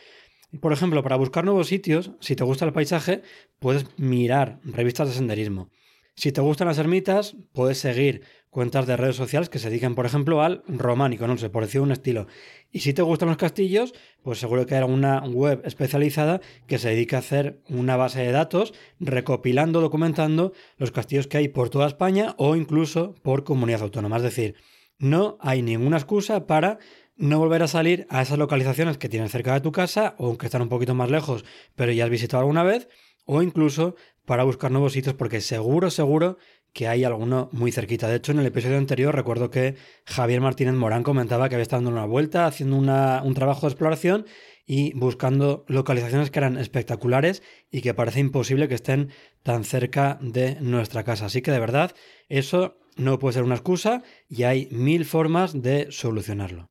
Por 0.62 0.74
ejemplo, 0.74 1.03
para 1.03 1.15
buscar 1.15 1.45
nuevos 1.45 1.67
sitios, 1.67 2.12
si 2.19 2.36
te 2.36 2.43
gusta 2.43 2.65
el 2.65 2.74
paisaje, 2.74 3.21
puedes 3.59 3.86
mirar 3.98 4.59
revistas 4.63 5.07
de 5.07 5.13
senderismo. 5.13 5.69
Si 6.15 6.31
te 6.31 6.41
gustan 6.41 6.67
las 6.67 6.79
ermitas, 6.79 7.36
puedes 7.53 7.77
seguir 7.77 8.24
cuentas 8.50 8.88
de 8.88 8.98
redes 8.98 9.15
sociales 9.15 9.50
que 9.50 9.60
se 9.60 9.70
dedican, 9.70 9.96
por 9.96 10.06
ejemplo, 10.06 10.41
al 10.41 10.63
románico, 10.68 11.27
no 11.27 11.38
sé, 11.38 11.50
por 11.50 11.63
decir 11.63 11.82
un 11.82 11.91
estilo. 11.91 12.27
Y 12.72 12.79
si 12.79 12.94
te 12.94 13.01
gustan 13.01 13.29
los 13.29 13.38
castillos, 13.38 13.94
pues 14.24 14.39
seguro 14.39 14.65
que 14.65 14.75
hay 14.75 14.82
alguna 14.82 15.22
web 15.22 15.62
especializada 15.65 16.41
que 16.68 16.79
se 16.79 16.89
dedica 16.89 17.18
a 17.18 17.20
hacer 17.20 17.62
una 17.70 17.96
base 17.96 18.22
de 18.22 18.32
datos 18.32 18.74
recopilando, 19.00 19.82
documentando 19.82 20.53
los 20.77 20.91
castillos 20.91 21.27
que 21.27 21.38
hay 21.38 21.48
por 21.48 21.70
toda 21.70 21.88
España 21.88 22.36
o 22.38 22.56
incluso 22.56 23.15
por 23.22 23.44
comunidad 23.44 23.84
autónoma. 23.84 24.18
Es 24.18 24.24
decir, 24.24 24.56
no 24.98 25.38
hay 25.41 25.62
ninguna 25.62 25.98
excusa 25.98 26.48
para 26.48 26.79
no 27.15 27.38
volver 27.38 27.63
a 27.63 27.68
salir 27.68 28.08
a 28.10 28.22
esas 28.22 28.38
localizaciones 28.38 28.98
que 28.98 29.10
tienes 29.10 29.32
cerca 29.32 29.53
de 29.53 29.62
tu 29.62 29.72
casa, 29.72 30.15
o 30.18 30.38
que 30.38 30.46
están 30.46 30.62
un 30.62 30.70
poquito 30.70 30.96
más 30.96 31.12
lejos, 31.12 31.44
pero 31.75 31.91
ya 31.91 32.06
has 32.06 32.10
visitado 32.10 32.41
alguna 32.41 32.63
vez, 32.63 32.88
o 33.25 33.41
incluso 33.41 33.96
para 34.25 34.44
buscar 34.44 34.72
nuevos 34.72 34.94
sitios, 34.94 35.15
porque 35.15 35.41
seguro, 35.41 35.91
seguro 35.91 36.38
que 36.74 36.88
hay 36.88 37.04
alguno 37.04 37.50
muy 37.52 37.72
cerquita. 37.72 38.08
De 38.08 38.16
hecho, 38.16 38.32
en 38.32 38.40
el 38.40 38.46
episodio 38.46 38.78
anterior 38.78 39.16
recuerdo 39.16 39.50
que 39.50 39.76
Javier 40.06 40.42
Martínez 40.42 40.76
Morán 40.76 41.04
comentaba 41.04 41.50
que 41.50 41.56
había 41.56 41.64
estado 41.64 41.84
dando 41.84 41.98
una 41.98 42.06
vuelta, 42.06 42.46
haciendo 42.46 42.78
un 42.78 43.34
trabajo 43.34 43.62
de 43.62 43.72
exploración 43.72 44.26
y 44.66 44.94
buscando 44.94 45.66
localizaciones 45.68 46.30
que 46.30 46.40
eran 46.40 46.58
espectaculares 46.58 47.42
y 47.72 47.82
que 47.82 47.94
parece 47.94 48.20
imposible 48.20 48.68
que 48.68 48.76
estén 48.76 49.10
tan 49.42 49.64
cerca 49.64 50.20
de 50.22 50.58
nuestra 50.62 51.04
casa. 51.04 51.26
Así 51.26 51.42
que 51.42 51.52
de 51.52 51.60
verdad, 51.60 51.96
eso 52.28 52.78
no 52.96 53.18
puede 53.18 53.34
ser 53.34 53.44
una 53.44 53.56
excusa 53.56 54.04
y 54.28 54.44
hay 54.44 54.68
mil 54.72 55.06
formas 55.06 55.60
de 55.60 55.88
solucionarlo. 55.90 56.70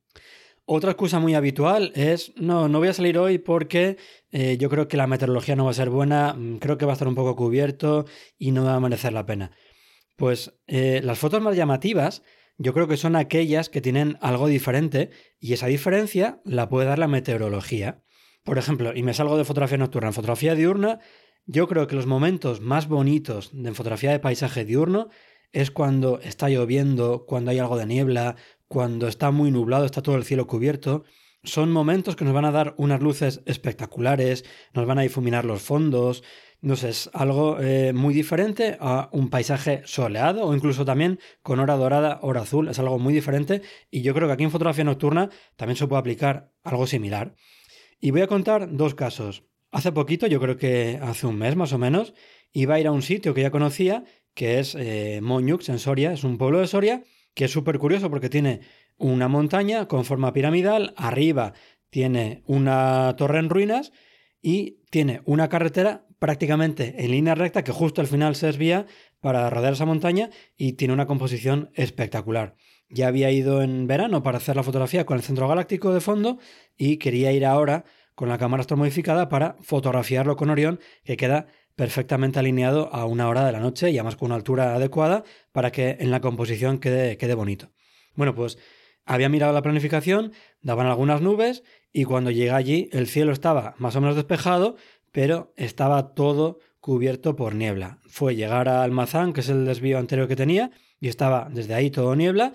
Otra 0.70 0.90
excusa 0.90 1.18
muy 1.18 1.34
habitual 1.34 1.92
es, 1.94 2.32
no, 2.36 2.68
no 2.68 2.78
voy 2.78 2.88
a 2.88 2.92
salir 2.92 3.16
hoy 3.16 3.38
porque 3.38 3.96
eh, 4.32 4.58
yo 4.58 4.68
creo 4.68 4.86
que 4.86 4.98
la 4.98 5.06
meteorología 5.06 5.56
no 5.56 5.64
va 5.64 5.70
a 5.70 5.74
ser 5.74 5.88
buena, 5.88 6.34
mm, 6.34 6.58
creo 6.58 6.76
que 6.76 6.84
va 6.84 6.92
a 6.92 6.94
estar 6.94 7.08
un 7.08 7.14
poco 7.14 7.34
cubierto 7.34 8.04
y 8.38 8.50
no 8.50 8.64
va 8.64 8.74
a 8.74 8.80
merecer 8.80 9.14
la 9.14 9.24
pena. 9.24 9.50
Pues 10.18 10.52
eh, 10.66 11.00
las 11.04 11.20
fotos 11.20 11.40
más 11.40 11.54
llamativas 11.54 12.24
yo 12.56 12.74
creo 12.74 12.88
que 12.88 12.96
son 12.96 13.14
aquellas 13.14 13.68
que 13.68 13.80
tienen 13.80 14.18
algo 14.20 14.48
diferente 14.48 15.10
y 15.38 15.52
esa 15.52 15.68
diferencia 15.68 16.40
la 16.44 16.68
puede 16.68 16.88
dar 16.88 16.98
la 16.98 17.06
meteorología. 17.06 18.02
Por 18.42 18.58
ejemplo, 18.58 18.92
y 18.96 19.04
me 19.04 19.14
salgo 19.14 19.38
de 19.38 19.44
fotografía 19.44 19.78
nocturna, 19.78 20.08
en 20.08 20.14
fotografía 20.14 20.56
diurna, 20.56 20.98
yo 21.46 21.68
creo 21.68 21.86
que 21.86 21.94
los 21.94 22.06
momentos 22.06 22.60
más 22.60 22.88
bonitos 22.88 23.50
de 23.52 23.72
fotografía 23.74 24.10
de 24.10 24.18
paisaje 24.18 24.64
diurno 24.64 25.08
es 25.52 25.70
cuando 25.70 26.18
está 26.18 26.48
lloviendo, 26.48 27.24
cuando 27.24 27.52
hay 27.52 27.60
algo 27.60 27.76
de 27.76 27.86
niebla, 27.86 28.34
cuando 28.66 29.06
está 29.06 29.30
muy 29.30 29.52
nublado, 29.52 29.84
está 29.84 30.02
todo 30.02 30.16
el 30.16 30.24
cielo 30.24 30.48
cubierto. 30.48 31.04
Son 31.44 31.70
momentos 31.70 32.16
que 32.16 32.24
nos 32.24 32.34
van 32.34 32.44
a 32.44 32.50
dar 32.50 32.74
unas 32.76 33.00
luces 33.00 33.40
espectaculares, 33.46 34.44
nos 34.74 34.84
van 34.84 34.98
a 34.98 35.02
difuminar 35.02 35.44
los 35.44 35.62
fondos, 35.62 36.24
sé, 36.76 36.88
es 36.88 37.08
algo 37.12 37.60
eh, 37.60 37.92
muy 37.92 38.12
diferente 38.12 38.76
a 38.80 39.08
un 39.12 39.30
paisaje 39.30 39.82
soleado 39.84 40.44
o 40.44 40.54
incluso 40.54 40.84
también 40.84 41.20
con 41.42 41.60
hora 41.60 41.76
dorada, 41.76 42.18
hora 42.22 42.40
azul. 42.40 42.68
Es 42.68 42.78
algo 42.78 42.98
muy 42.98 43.14
diferente 43.14 43.62
y 43.90 44.02
yo 44.02 44.12
creo 44.14 44.26
que 44.26 44.34
aquí 44.34 44.44
en 44.44 44.50
fotografía 44.50 44.84
nocturna 44.84 45.30
también 45.56 45.76
se 45.76 45.86
puede 45.86 46.00
aplicar 46.00 46.52
algo 46.64 46.86
similar. 46.86 47.34
Y 48.00 48.10
voy 48.10 48.22
a 48.22 48.26
contar 48.26 48.74
dos 48.76 48.94
casos. 48.94 49.44
Hace 49.70 49.92
poquito, 49.92 50.26
yo 50.26 50.40
creo 50.40 50.56
que 50.56 50.98
hace 51.02 51.26
un 51.26 51.36
mes 51.36 51.54
más 51.54 51.72
o 51.72 51.78
menos, 51.78 52.14
iba 52.52 52.74
a 52.74 52.80
ir 52.80 52.86
a 52.86 52.92
un 52.92 53.02
sitio 53.02 53.34
que 53.34 53.42
ya 53.42 53.50
conocía, 53.50 54.04
que 54.34 54.58
es 54.58 54.74
eh, 54.74 55.20
Moñux 55.22 55.68
en 55.68 55.78
Soria, 55.78 56.12
es 56.12 56.24
un 56.24 56.38
pueblo 56.38 56.60
de 56.60 56.66
Soria, 56.66 57.02
que 57.34 57.44
es 57.44 57.50
súper 57.50 57.78
curioso 57.78 58.10
porque 58.10 58.30
tiene 58.30 58.60
una 58.96 59.28
montaña 59.28 59.86
con 59.86 60.04
forma 60.04 60.32
piramidal, 60.32 60.94
arriba 60.96 61.52
tiene 61.90 62.42
una 62.46 63.14
torre 63.16 63.38
en 63.38 63.48
ruinas 63.48 63.92
y 64.42 64.82
tiene 64.90 65.22
una 65.24 65.48
carretera 65.48 66.06
prácticamente 66.18 66.94
en 67.04 67.10
línea 67.10 67.34
recta 67.34 67.64
que 67.64 67.72
justo 67.72 68.00
al 68.00 68.06
final 68.06 68.34
se 68.34 68.46
desvía 68.46 68.86
para 69.20 69.48
rodear 69.50 69.72
esa 69.72 69.86
montaña 69.86 70.30
y 70.56 70.74
tiene 70.74 70.94
una 70.94 71.06
composición 71.06 71.70
espectacular. 71.74 72.56
Ya 72.90 73.08
había 73.08 73.30
ido 73.30 73.62
en 73.62 73.86
verano 73.86 74.22
para 74.22 74.38
hacer 74.38 74.56
la 74.56 74.62
fotografía 74.62 75.04
con 75.04 75.16
el 75.16 75.22
centro 75.22 75.48
galáctico 75.48 75.92
de 75.92 76.00
fondo 76.00 76.38
y 76.76 76.96
quería 76.96 77.32
ir 77.32 77.44
ahora 77.44 77.84
con 78.14 78.28
la 78.28 78.38
cámara 78.38 78.62
astromodificada 78.62 79.28
para 79.28 79.56
fotografiarlo 79.60 80.36
con 80.36 80.50
Orión 80.50 80.80
que 81.04 81.16
queda 81.16 81.46
perfectamente 81.76 82.40
alineado 82.40 82.92
a 82.92 83.04
una 83.04 83.28
hora 83.28 83.46
de 83.46 83.52
la 83.52 83.60
noche 83.60 83.90
y 83.90 83.98
además 83.98 84.16
con 84.16 84.26
una 84.26 84.34
altura 84.34 84.74
adecuada 84.74 85.22
para 85.52 85.70
que 85.70 85.96
en 86.00 86.10
la 86.10 86.20
composición 86.20 86.78
quede, 86.78 87.16
quede 87.16 87.34
bonito. 87.34 87.70
Bueno, 88.16 88.34
pues 88.34 88.58
había 89.04 89.28
mirado 89.28 89.52
la 89.52 89.62
planificación, 89.62 90.32
daban 90.60 90.86
algunas 90.86 91.20
nubes 91.20 91.62
y 91.92 92.04
cuando 92.04 92.30
llegué 92.30 92.50
allí 92.50 92.88
el 92.92 93.06
cielo 93.06 93.32
estaba 93.32 93.74
más 93.78 93.94
o 93.94 94.00
menos 94.00 94.16
despejado, 94.16 94.76
pero 95.18 95.52
estaba 95.56 96.14
todo 96.14 96.60
cubierto 96.78 97.34
por 97.34 97.56
niebla. 97.56 97.98
Fue 98.06 98.36
llegar 98.36 98.68
a 98.68 98.84
Almazán, 98.84 99.32
que 99.32 99.40
es 99.40 99.48
el 99.48 99.64
desvío 99.64 99.98
anterior 99.98 100.28
que 100.28 100.36
tenía, 100.36 100.70
y 101.00 101.08
estaba 101.08 101.48
desde 101.52 101.74
ahí 101.74 101.90
todo 101.90 102.14
niebla, 102.14 102.52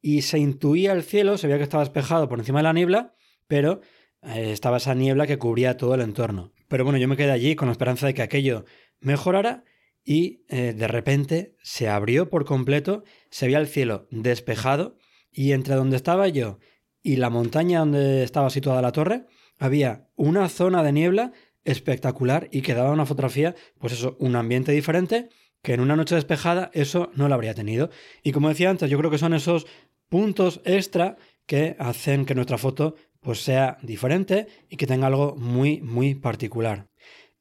y 0.00 0.22
se 0.22 0.38
intuía 0.38 0.92
el 0.92 1.02
cielo, 1.02 1.38
se 1.38 1.48
veía 1.48 1.56
que 1.56 1.64
estaba 1.64 1.82
despejado 1.82 2.28
por 2.28 2.38
encima 2.38 2.60
de 2.60 2.62
la 2.62 2.72
niebla, 2.72 3.16
pero 3.48 3.80
eh, 4.22 4.52
estaba 4.52 4.76
esa 4.76 4.94
niebla 4.94 5.26
que 5.26 5.38
cubría 5.38 5.76
todo 5.76 5.96
el 5.96 6.02
entorno. 6.02 6.52
Pero 6.68 6.84
bueno, 6.84 7.00
yo 7.00 7.08
me 7.08 7.16
quedé 7.16 7.32
allí 7.32 7.56
con 7.56 7.66
la 7.66 7.72
esperanza 7.72 8.06
de 8.06 8.14
que 8.14 8.22
aquello 8.22 8.64
mejorara 9.00 9.64
y 10.04 10.44
eh, 10.48 10.72
de 10.72 10.86
repente 10.86 11.56
se 11.64 11.88
abrió 11.88 12.30
por 12.30 12.44
completo, 12.44 13.02
se 13.30 13.46
veía 13.46 13.58
el 13.58 13.66
cielo 13.66 14.06
despejado 14.12 14.98
y 15.32 15.50
entre 15.50 15.74
donde 15.74 15.96
estaba 15.96 16.28
yo 16.28 16.60
y 17.02 17.16
la 17.16 17.28
montaña 17.28 17.80
donde 17.80 18.22
estaba 18.22 18.50
situada 18.50 18.82
la 18.82 18.92
torre 18.92 19.26
había 19.58 20.08
una 20.14 20.48
zona 20.48 20.84
de 20.84 20.92
niebla 20.92 21.32
espectacular 21.64 22.48
y 22.50 22.62
quedaba 22.62 22.90
una 22.90 23.06
fotografía, 23.06 23.54
pues 23.78 23.92
eso, 23.92 24.16
un 24.20 24.36
ambiente 24.36 24.72
diferente 24.72 25.28
que 25.62 25.72
en 25.72 25.80
una 25.80 25.96
noche 25.96 26.14
despejada 26.14 26.70
eso 26.74 27.10
no 27.14 27.26
lo 27.26 27.34
habría 27.34 27.54
tenido. 27.54 27.90
Y 28.22 28.32
como 28.32 28.50
decía 28.50 28.70
antes, 28.70 28.90
yo 28.90 28.98
creo 28.98 29.10
que 29.10 29.18
son 29.18 29.32
esos 29.32 29.66
puntos 30.08 30.60
extra 30.64 31.16
que 31.46 31.74
hacen 31.78 32.26
que 32.26 32.34
nuestra 32.34 32.58
foto 32.58 32.96
pues 33.20 33.42
sea 33.42 33.78
diferente 33.82 34.46
y 34.68 34.76
que 34.76 34.86
tenga 34.86 35.06
algo 35.06 35.34
muy 35.36 35.80
muy 35.80 36.14
particular. 36.14 36.88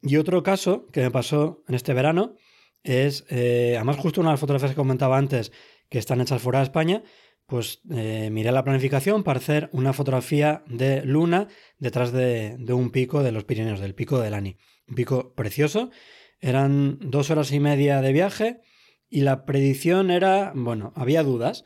Y 0.01 0.15
otro 0.15 0.41
caso 0.41 0.87
que 0.91 1.01
me 1.01 1.11
pasó 1.11 1.63
en 1.67 1.75
este 1.75 1.93
verano 1.93 2.35
es, 2.83 3.25
eh, 3.29 3.73
además 3.75 3.97
justo 3.97 4.21
una 4.21 4.29
de 4.29 4.33
las 4.33 4.39
fotografías 4.39 4.71
que 4.71 4.75
comentaba 4.75 5.17
antes 5.17 5.51
que 5.89 5.99
están 5.99 6.21
hechas 6.21 6.41
fuera 6.41 6.59
de 6.59 6.63
España, 6.63 7.03
pues 7.45 7.81
eh, 7.91 8.29
miré 8.31 8.51
la 8.51 8.63
planificación 8.63 9.23
para 9.23 9.39
hacer 9.39 9.69
una 9.73 9.93
fotografía 9.93 10.63
de 10.67 11.03
luna 11.05 11.47
detrás 11.77 12.11
de, 12.11 12.57
un 12.69 12.91
pico 12.91 13.23
de 13.23 13.31
los 13.31 13.43
Pirineos, 13.43 13.79
del 13.79 13.95
pico 13.95 14.19
de 14.19 14.29
Lani. 14.29 14.57
Un 14.87 14.95
pico 14.95 15.33
precioso. 15.33 15.91
Eran 16.39 16.97
dos 16.99 17.29
horas 17.29 17.51
y 17.51 17.59
media 17.59 18.01
de 18.01 18.13
viaje 18.13 18.61
y 19.09 19.21
la 19.21 19.45
predicción 19.45 20.11
era, 20.11 20.51
bueno, 20.55 20.93
había 20.95 21.23
dudas, 21.23 21.65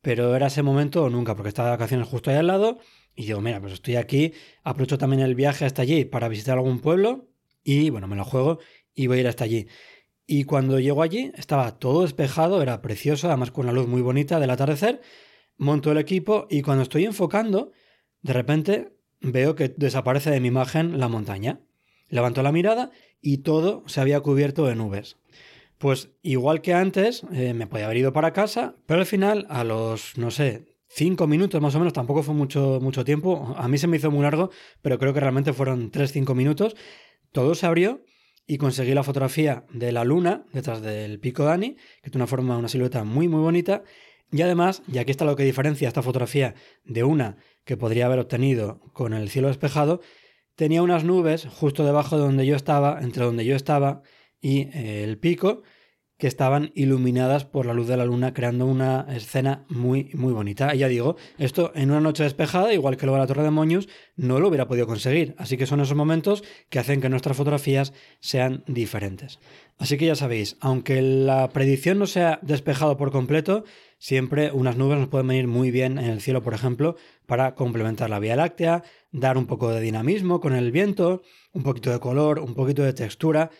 pero 0.00 0.34
era 0.34 0.48
ese 0.48 0.62
momento 0.62 1.04
o 1.04 1.10
nunca, 1.10 1.36
porque 1.36 1.48
estaba 1.48 1.68
de 1.68 1.76
vacaciones 1.76 2.08
justo 2.08 2.30
ahí 2.30 2.36
al 2.36 2.48
lado 2.48 2.80
y 3.14 3.26
digo, 3.26 3.40
mira, 3.40 3.60
pues 3.60 3.74
estoy 3.74 3.96
aquí, 3.96 4.32
aprovecho 4.64 4.98
también 4.98 5.22
el 5.22 5.34
viaje 5.34 5.64
hasta 5.64 5.82
allí 5.82 6.04
para 6.04 6.28
visitar 6.28 6.58
algún 6.58 6.80
pueblo 6.80 7.28
y 7.62 7.90
bueno, 7.90 8.08
me 8.08 8.16
lo 8.16 8.24
juego 8.24 8.58
y 8.94 9.06
voy 9.06 9.18
a 9.18 9.20
ir 9.20 9.28
hasta 9.28 9.44
allí. 9.44 9.68
Y 10.26 10.44
cuando 10.44 10.78
llego 10.78 11.02
allí 11.02 11.32
estaba 11.36 11.78
todo 11.78 12.02
despejado, 12.02 12.62
era 12.62 12.80
precioso, 12.80 13.28
además 13.28 13.50
con 13.50 13.66
una 13.66 13.72
luz 13.72 13.88
muy 13.88 14.02
bonita 14.02 14.40
del 14.40 14.50
atardecer. 14.50 15.00
Monto 15.56 15.92
el 15.92 15.98
equipo 15.98 16.46
y 16.48 16.62
cuando 16.62 16.82
estoy 16.82 17.04
enfocando, 17.04 17.72
de 18.22 18.32
repente 18.32 18.96
veo 19.20 19.54
que 19.54 19.68
desaparece 19.68 20.30
de 20.30 20.40
mi 20.40 20.48
imagen 20.48 20.98
la 20.98 21.08
montaña. 21.08 21.60
Levanto 22.08 22.42
la 22.42 22.52
mirada 22.52 22.90
y 23.20 23.38
todo 23.38 23.82
se 23.86 24.00
había 24.00 24.20
cubierto 24.20 24.66
de 24.66 24.74
nubes. 24.74 25.16
Pues 25.78 26.10
igual 26.22 26.60
que 26.60 26.74
antes, 26.74 27.24
eh, 27.32 27.54
me 27.54 27.66
podía 27.66 27.86
haber 27.86 27.98
ido 27.98 28.12
para 28.12 28.32
casa, 28.32 28.76
pero 28.86 29.00
al 29.00 29.06
final, 29.06 29.46
a 29.50 29.64
los, 29.64 30.16
no 30.16 30.30
sé, 30.30 30.76
cinco 30.88 31.26
minutos 31.26 31.60
más 31.60 31.74
o 31.74 31.78
menos, 31.78 31.92
tampoco 31.92 32.22
fue 32.22 32.34
mucho, 32.34 32.78
mucho 32.80 33.04
tiempo, 33.04 33.54
a 33.56 33.66
mí 33.66 33.78
se 33.78 33.88
me 33.88 33.96
hizo 33.96 34.10
muy 34.10 34.22
largo, 34.22 34.50
pero 34.80 34.98
creo 34.98 35.12
que 35.12 35.20
realmente 35.20 35.52
fueron 35.52 35.90
tres, 35.90 36.12
cinco 36.12 36.34
minutos, 36.34 36.76
todo 37.32 37.54
se 37.54 37.66
abrió 37.66 38.04
y 38.46 38.58
conseguí 38.58 38.94
la 38.94 39.04
fotografía 39.04 39.64
de 39.72 39.92
la 39.92 40.04
luna 40.04 40.44
detrás 40.52 40.82
del 40.82 41.20
pico 41.20 41.44
Dani, 41.44 41.76
que 42.02 42.10
tiene 42.10 42.22
una 42.22 42.26
forma, 42.26 42.58
una 42.58 42.68
silueta 42.68 43.04
muy 43.04 43.28
muy 43.28 43.40
bonita. 43.40 43.82
Y 44.30 44.42
además, 44.42 44.82
y 44.90 44.98
aquí 44.98 45.10
está 45.10 45.24
lo 45.24 45.36
que 45.36 45.44
diferencia 45.44 45.88
esta 45.88 46.02
fotografía 46.02 46.54
de 46.84 47.04
una 47.04 47.36
que 47.64 47.76
podría 47.76 48.06
haber 48.06 48.18
obtenido 48.18 48.80
con 48.92 49.12
el 49.12 49.28
cielo 49.28 49.48
despejado, 49.48 50.00
tenía 50.56 50.82
unas 50.82 51.04
nubes 51.04 51.46
justo 51.46 51.84
debajo 51.84 52.16
de 52.16 52.22
donde 52.22 52.46
yo 52.46 52.56
estaba, 52.56 53.00
entre 53.02 53.24
donde 53.24 53.44
yo 53.44 53.54
estaba 53.56 54.02
y 54.40 54.62
eh, 54.72 55.04
el 55.04 55.18
pico, 55.18 55.62
que 56.22 56.28
estaban 56.28 56.70
iluminadas 56.76 57.44
por 57.44 57.66
la 57.66 57.74
luz 57.74 57.88
de 57.88 57.96
la 57.96 58.04
luna, 58.04 58.32
creando 58.32 58.64
una 58.64 59.08
escena 59.10 59.64
muy, 59.68 60.08
muy 60.14 60.32
bonita. 60.32 60.72
Y 60.72 60.78
ya 60.78 60.86
digo, 60.86 61.16
esto 61.36 61.72
en 61.74 61.90
una 61.90 61.98
noche 61.98 62.22
despejada, 62.22 62.72
igual 62.72 62.96
que 62.96 63.06
luego 63.06 63.18
la 63.18 63.26
Torre 63.26 63.42
de 63.42 63.50
Moños, 63.50 63.88
no 64.14 64.38
lo 64.38 64.46
hubiera 64.46 64.68
podido 64.68 64.86
conseguir. 64.86 65.34
Así 65.36 65.56
que 65.56 65.66
son 65.66 65.80
esos 65.80 65.96
momentos 65.96 66.44
que 66.70 66.78
hacen 66.78 67.00
que 67.00 67.08
nuestras 67.08 67.36
fotografías 67.36 67.92
sean 68.20 68.62
diferentes. 68.68 69.40
Así 69.78 69.98
que 69.98 70.06
ya 70.06 70.14
sabéis, 70.14 70.58
aunque 70.60 71.02
la 71.02 71.48
predicción 71.48 71.98
no 71.98 72.06
sea 72.06 72.38
despejado 72.40 72.96
por 72.96 73.10
completo, 73.10 73.64
siempre 73.98 74.52
unas 74.52 74.76
nubes 74.76 75.00
nos 75.00 75.08
pueden 75.08 75.26
venir 75.26 75.48
muy 75.48 75.72
bien 75.72 75.98
en 75.98 76.04
el 76.04 76.20
cielo, 76.20 76.40
por 76.40 76.54
ejemplo, 76.54 76.94
para 77.26 77.56
complementar 77.56 78.10
la 78.10 78.20
Vía 78.20 78.36
Láctea, 78.36 78.84
dar 79.10 79.36
un 79.36 79.46
poco 79.46 79.72
de 79.72 79.80
dinamismo 79.80 80.40
con 80.40 80.54
el 80.54 80.70
viento, 80.70 81.22
un 81.50 81.64
poquito 81.64 81.90
de 81.90 81.98
color, 81.98 82.38
un 82.38 82.54
poquito 82.54 82.84
de 82.84 82.92
textura 82.92 83.50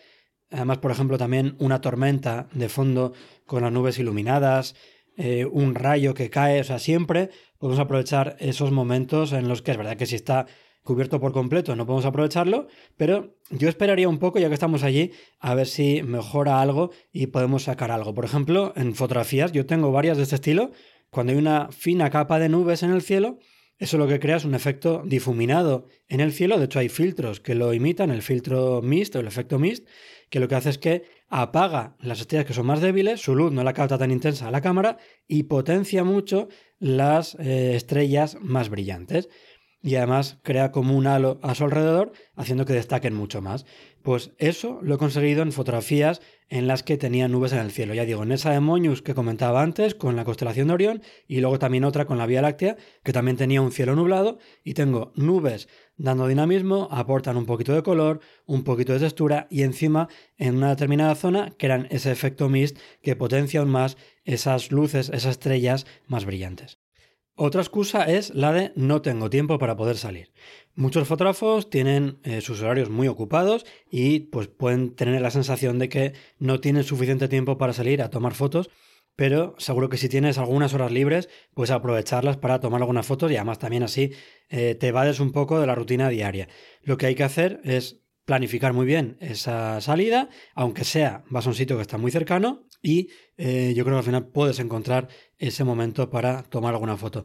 Además, 0.52 0.78
por 0.78 0.90
ejemplo, 0.90 1.18
también 1.18 1.56
una 1.58 1.80
tormenta 1.80 2.48
de 2.52 2.68
fondo 2.68 3.12
con 3.46 3.62
las 3.62 3.72
nubes 3.72 3.98
iluminadas, 3.98 4.74
eh, 5.16 5.44
un 5.44 5.74
rayo 5.74 6.14
que 6.14 6.30
cae, 6.30 6.60
o 6.60 6.64
sea, 6.64 6.78
siempre 6.78 7.30
podemos 7.58 7.80
aprovechar 7.80 8.36
esos 8.38 8.70
momentos 8.70 9.32
en 9.32 9.48
los 9.48 9.62
que 9.62 9.72
es 9.72 9.76
verdad 9.76 9.96
que 9.96 10.06
si 10.06 10.16
está 10.16 10.46
cubierto 10.82 11.20
por 11.20 11.32
completo 11.32 11.76
no 11.76 11.86
podemos 11.86 12.04
aprovecharlo, 12.06 12.66
pero 12.96 13.36
yo 13.50 13.68
esperaría 13.68 14.08
un 14.08 14.18
poco, 14.18 14.38
ya 14.38 14.48
que 14.48 14.54
estamos 14.54 14.82
allí, 14.82 15.12
a 15.38 15.54
ver 15.54 15.66
si 15.66 16.02
mejora 16.02 16.60
algo 16.60 16.90
y 17.12 17.28
podemos 17.28 17.64
sacar 17.64 17.90
algo. 17.90 18.14
Por 18.14 18.24
ejemplo, 18.24 18.72
en 18.76 18.94
fotografías, 18.94 19.52
yo 19.52 19.66
tengo 19.66 19.92
varias 19.92 20.16
de 20.16 20.24
este 20.24 20.36
estilo, 20.36 20.72
cuando 21.10 21.32
hay 21.32 21.38
una 21.38 21.68
fina 21.70 22.10
capa 22.10 22.38
de 22.38 22.48
nubes 22.48 22.82
en 22.82 22.90
el 22.90 23.02
cielo, 23.02 23.38
eso 23.82 23.98
lo 23.98 24.06
que 24.06 24.20
crea 24.20 24.36
es 24.36 24.44
un 24.44 24.54
efecto 24.54 25.02
difuminado 25.04 25.88
en 26.08 26.20
el 26.20 26.32
cielo, 26.32 26.56
de 26.56 26.66
hecho 26.66 26.78
hay 26.78 26.88
filtros 26.88 27.40
que 27.40 27.56
lo 27.56 27.74
imitan, 27.74 28.10
el 28.10 28.22
filtro 28.22 28.80
mist 28.80 29.16
o 29.16 29.18
el 29.18 29.26
efecto 29.26 29.58
mist, 29.58 29.88
que 30.30 30.38
lo 30.38 30.46
que 30.46 30.54
hace 30.54 30.70
es 30.70 30.78
que 30.78 31.02
apaga 31.28 31.96
las 31.98 32.20
estrellas 32.20 32.46
que 32.46 32.54
son 32.54 32.66
más 32.66 32.80
débiles, 32.80 33.20
su 33.20 33.34
luz 33.34 33.50
no 33.50 33.64
la 33.64 33.72
capta 33.72 33.98
tan 33.98 34.12
intensa 34.12 34.46
a 34.46 34.50
la 34.52 34.60
cámara 34.60 34.98
y 35.26 35.42
potencia 35.42 36.04
mucho 36.04 36.48
las 36.78 37.34
eh, 37.40 37.74
estrellas 37.74 38.38
más 38.40 38.68
brillantes. 38.68 39.28
Y 39.82 39.96
además 39.96 40.38
crea 40.42 40.70
como 40.70 40.96
un 40.96 41.08
halo 41.08 41.40
a 41.42 41.54
su 41.56 41.64
alrededor, 41.64 42.12
haciendo 42.36 42.64
que 42.64 42.72
destaquen 42.72 43.14
mucho 43.14 43.42
más. 43.42 43.66
Pues 44.02 44.32
eso 44.38 44.78
lo 44.82 44.94
he 44.94 44.98
conseguido 44.98 45.42
en 45.42 45.52
fotografías 45.52 46.20
en 46.48 46.66
las 46.66 46.82
que 46.82 46.96
tenía 46.96 47.28
nubes 47.28 47.52
en 47.52 47.58
el 47.58 47.72
cielo. 47.72 47.94
Ya 47.94 48.04
digo, 48.04 48.22
en 48.22 48.30
esa 48.30 48.50
de 48.50 48.60
Moñus 48.60 49.02
que 49.02 49.14
comentaba 49.14 49.62
antes, 49.62 49.94
con 49.94 50.14
la 50.14 50.24
constelación 50.24 50.68
de 50.68 50.74
Orión, 50.74 51.02
y 51.26 51.40
luego 51.40 51.58
también 51.58 51.84
otra 51.84 52.04
con 52.04 52.18
la 52.18 52.26
Vía 52.26 52.42
Láctea, 52.42 52.76
que 53.02 53.12
también 53.12 53.36
tenía 53.36 53.60
un 53.60 53.72
cielo 53.72 53.96
nublado, 53.96 54.38
y 54.62 54.74
tengo 54.74 55.12
nubes 55.16 55.68
dando 55.96 56.26
dinamismo, 56.26 56.88
aportan 56.90 57.36
un 57.36 57.46
poquito 57.46 57.72
de 57.72 57.82
color, 57.82 58.20
un 58.46 58.64
poquito 58.64 58.92
de 58.92 59.00
textura 59.00 59.46
y 59.50 59.62
encima 59.62 60.08
en 60.36 60.56
una 60.56 60.70
determinada 60.70 61.14
zona 61.14 61.54
crean 61.58 61.86
ese 61.90 62.10
efecto 62.10 62.48
mist 62.48 62.78
que 63.02 63.16
potencia 63.16 63.60
aún 63.60 63.70
más 63.70 63.96
esas 64.24 64.72
luces, 64.72 65.08
esas 65.10 65.32
estrellas 65.32 65.86
más 66.06 66.24
brillantes. 66.24 66.81
Otra 67.34 67.62
excusa 67.62 68.04
es 68.04 68.34
la 68.34 68.52
de 68.52 68.72
no 68.76 69.00
tengo 69.00 69.30
tiempo 69.30 69.58
para 69.58 69.74
poder 69.74 69.96
salir. 69.96 70.32
Muchos 70.74 71.08
fotógrafos 71.08 71.70
tienen 71.70 72.18
eh, 72.24 72.42
sus 72.42 72.60
horarios 72.60 72.90
muy 72.90 73.08
ocupados 73.08 73.64
y 73.90 74.20
pues 74.20 74.48
pueden 74.48 74.94
tener 74.94 75.20
la 75.22 75.30
sensación 75.30 75.78
de 75.78 75.88
que 75.88 76.12
no 76.38 76.60
tienen 76.60 76.84
suficiente 76.84 77.28
tiempo 77.28 77.56
para 77.56 77.72
salir 77.72 78.02
a 78.02 78.10
tomar 78.10 78.34
fotos, 78.34 78.68
pero 79.16 79.54
seguro 79.56 79.88
que 79.88 79.96
si 79.96 80.10
tienes 80.10 80.36
algunas 80.36 80.74
horas 80.74 80.92
libres, 80.92 81.30
pues 81.54 81.70
aprovecharlas 81.70 82.36
para 82.36 82.60
tomar 82.60 82.82
algunas 82.82 83.06
fotos 83.06 83.30
y 83.32 83.36
además 83.36 83.58
también 83.58 83.82
así 83.82 84.12
eh, 84.50 84.74
te 84.74 84.92
vades 84.92 85.18
un 85.18 85.32
poco 85.32 85.58
de 85.58 85.66
la 85.66 85.74
rutina 85.74 86.10
diaria. 86.10 86.48
Lo 86.82 86.98
que 86.98 87.06
hay 87.06 87.14
que 87.14 87.24
hacer 87.24 87.60
es 87.64 88.02
planificar 88.26 88.74
muy 88.74 88.84
bien 88.86 89.16
esa 89.20 89.80
salida, 89.80 90.28
aunque 90.54 90.84
sea 90.84 91.24
vas 91.30 91.46
a 91.46 91.48
un 91.48 91.54
sitio 91.54 91.76
que 91.76 91.82
está 91.82 91.96
muy 91.96 92.10
cercano 92.10 92.66
y 92.82 93.10
eh, 93.36 93.72
yo 93.76 93.84
creo 93.84 93.96
que 93.96 94.00
al 94.00 94.04
final 94.04 94.28
puedes 94.28 94.58
encontrar 94.58 95.08
ese 95.48 95.64
momento 95.64 96.10
para 96.10 96.42
tomar 96.44 96.74
alguna 96.74 96.96
foto. 96.96 97.24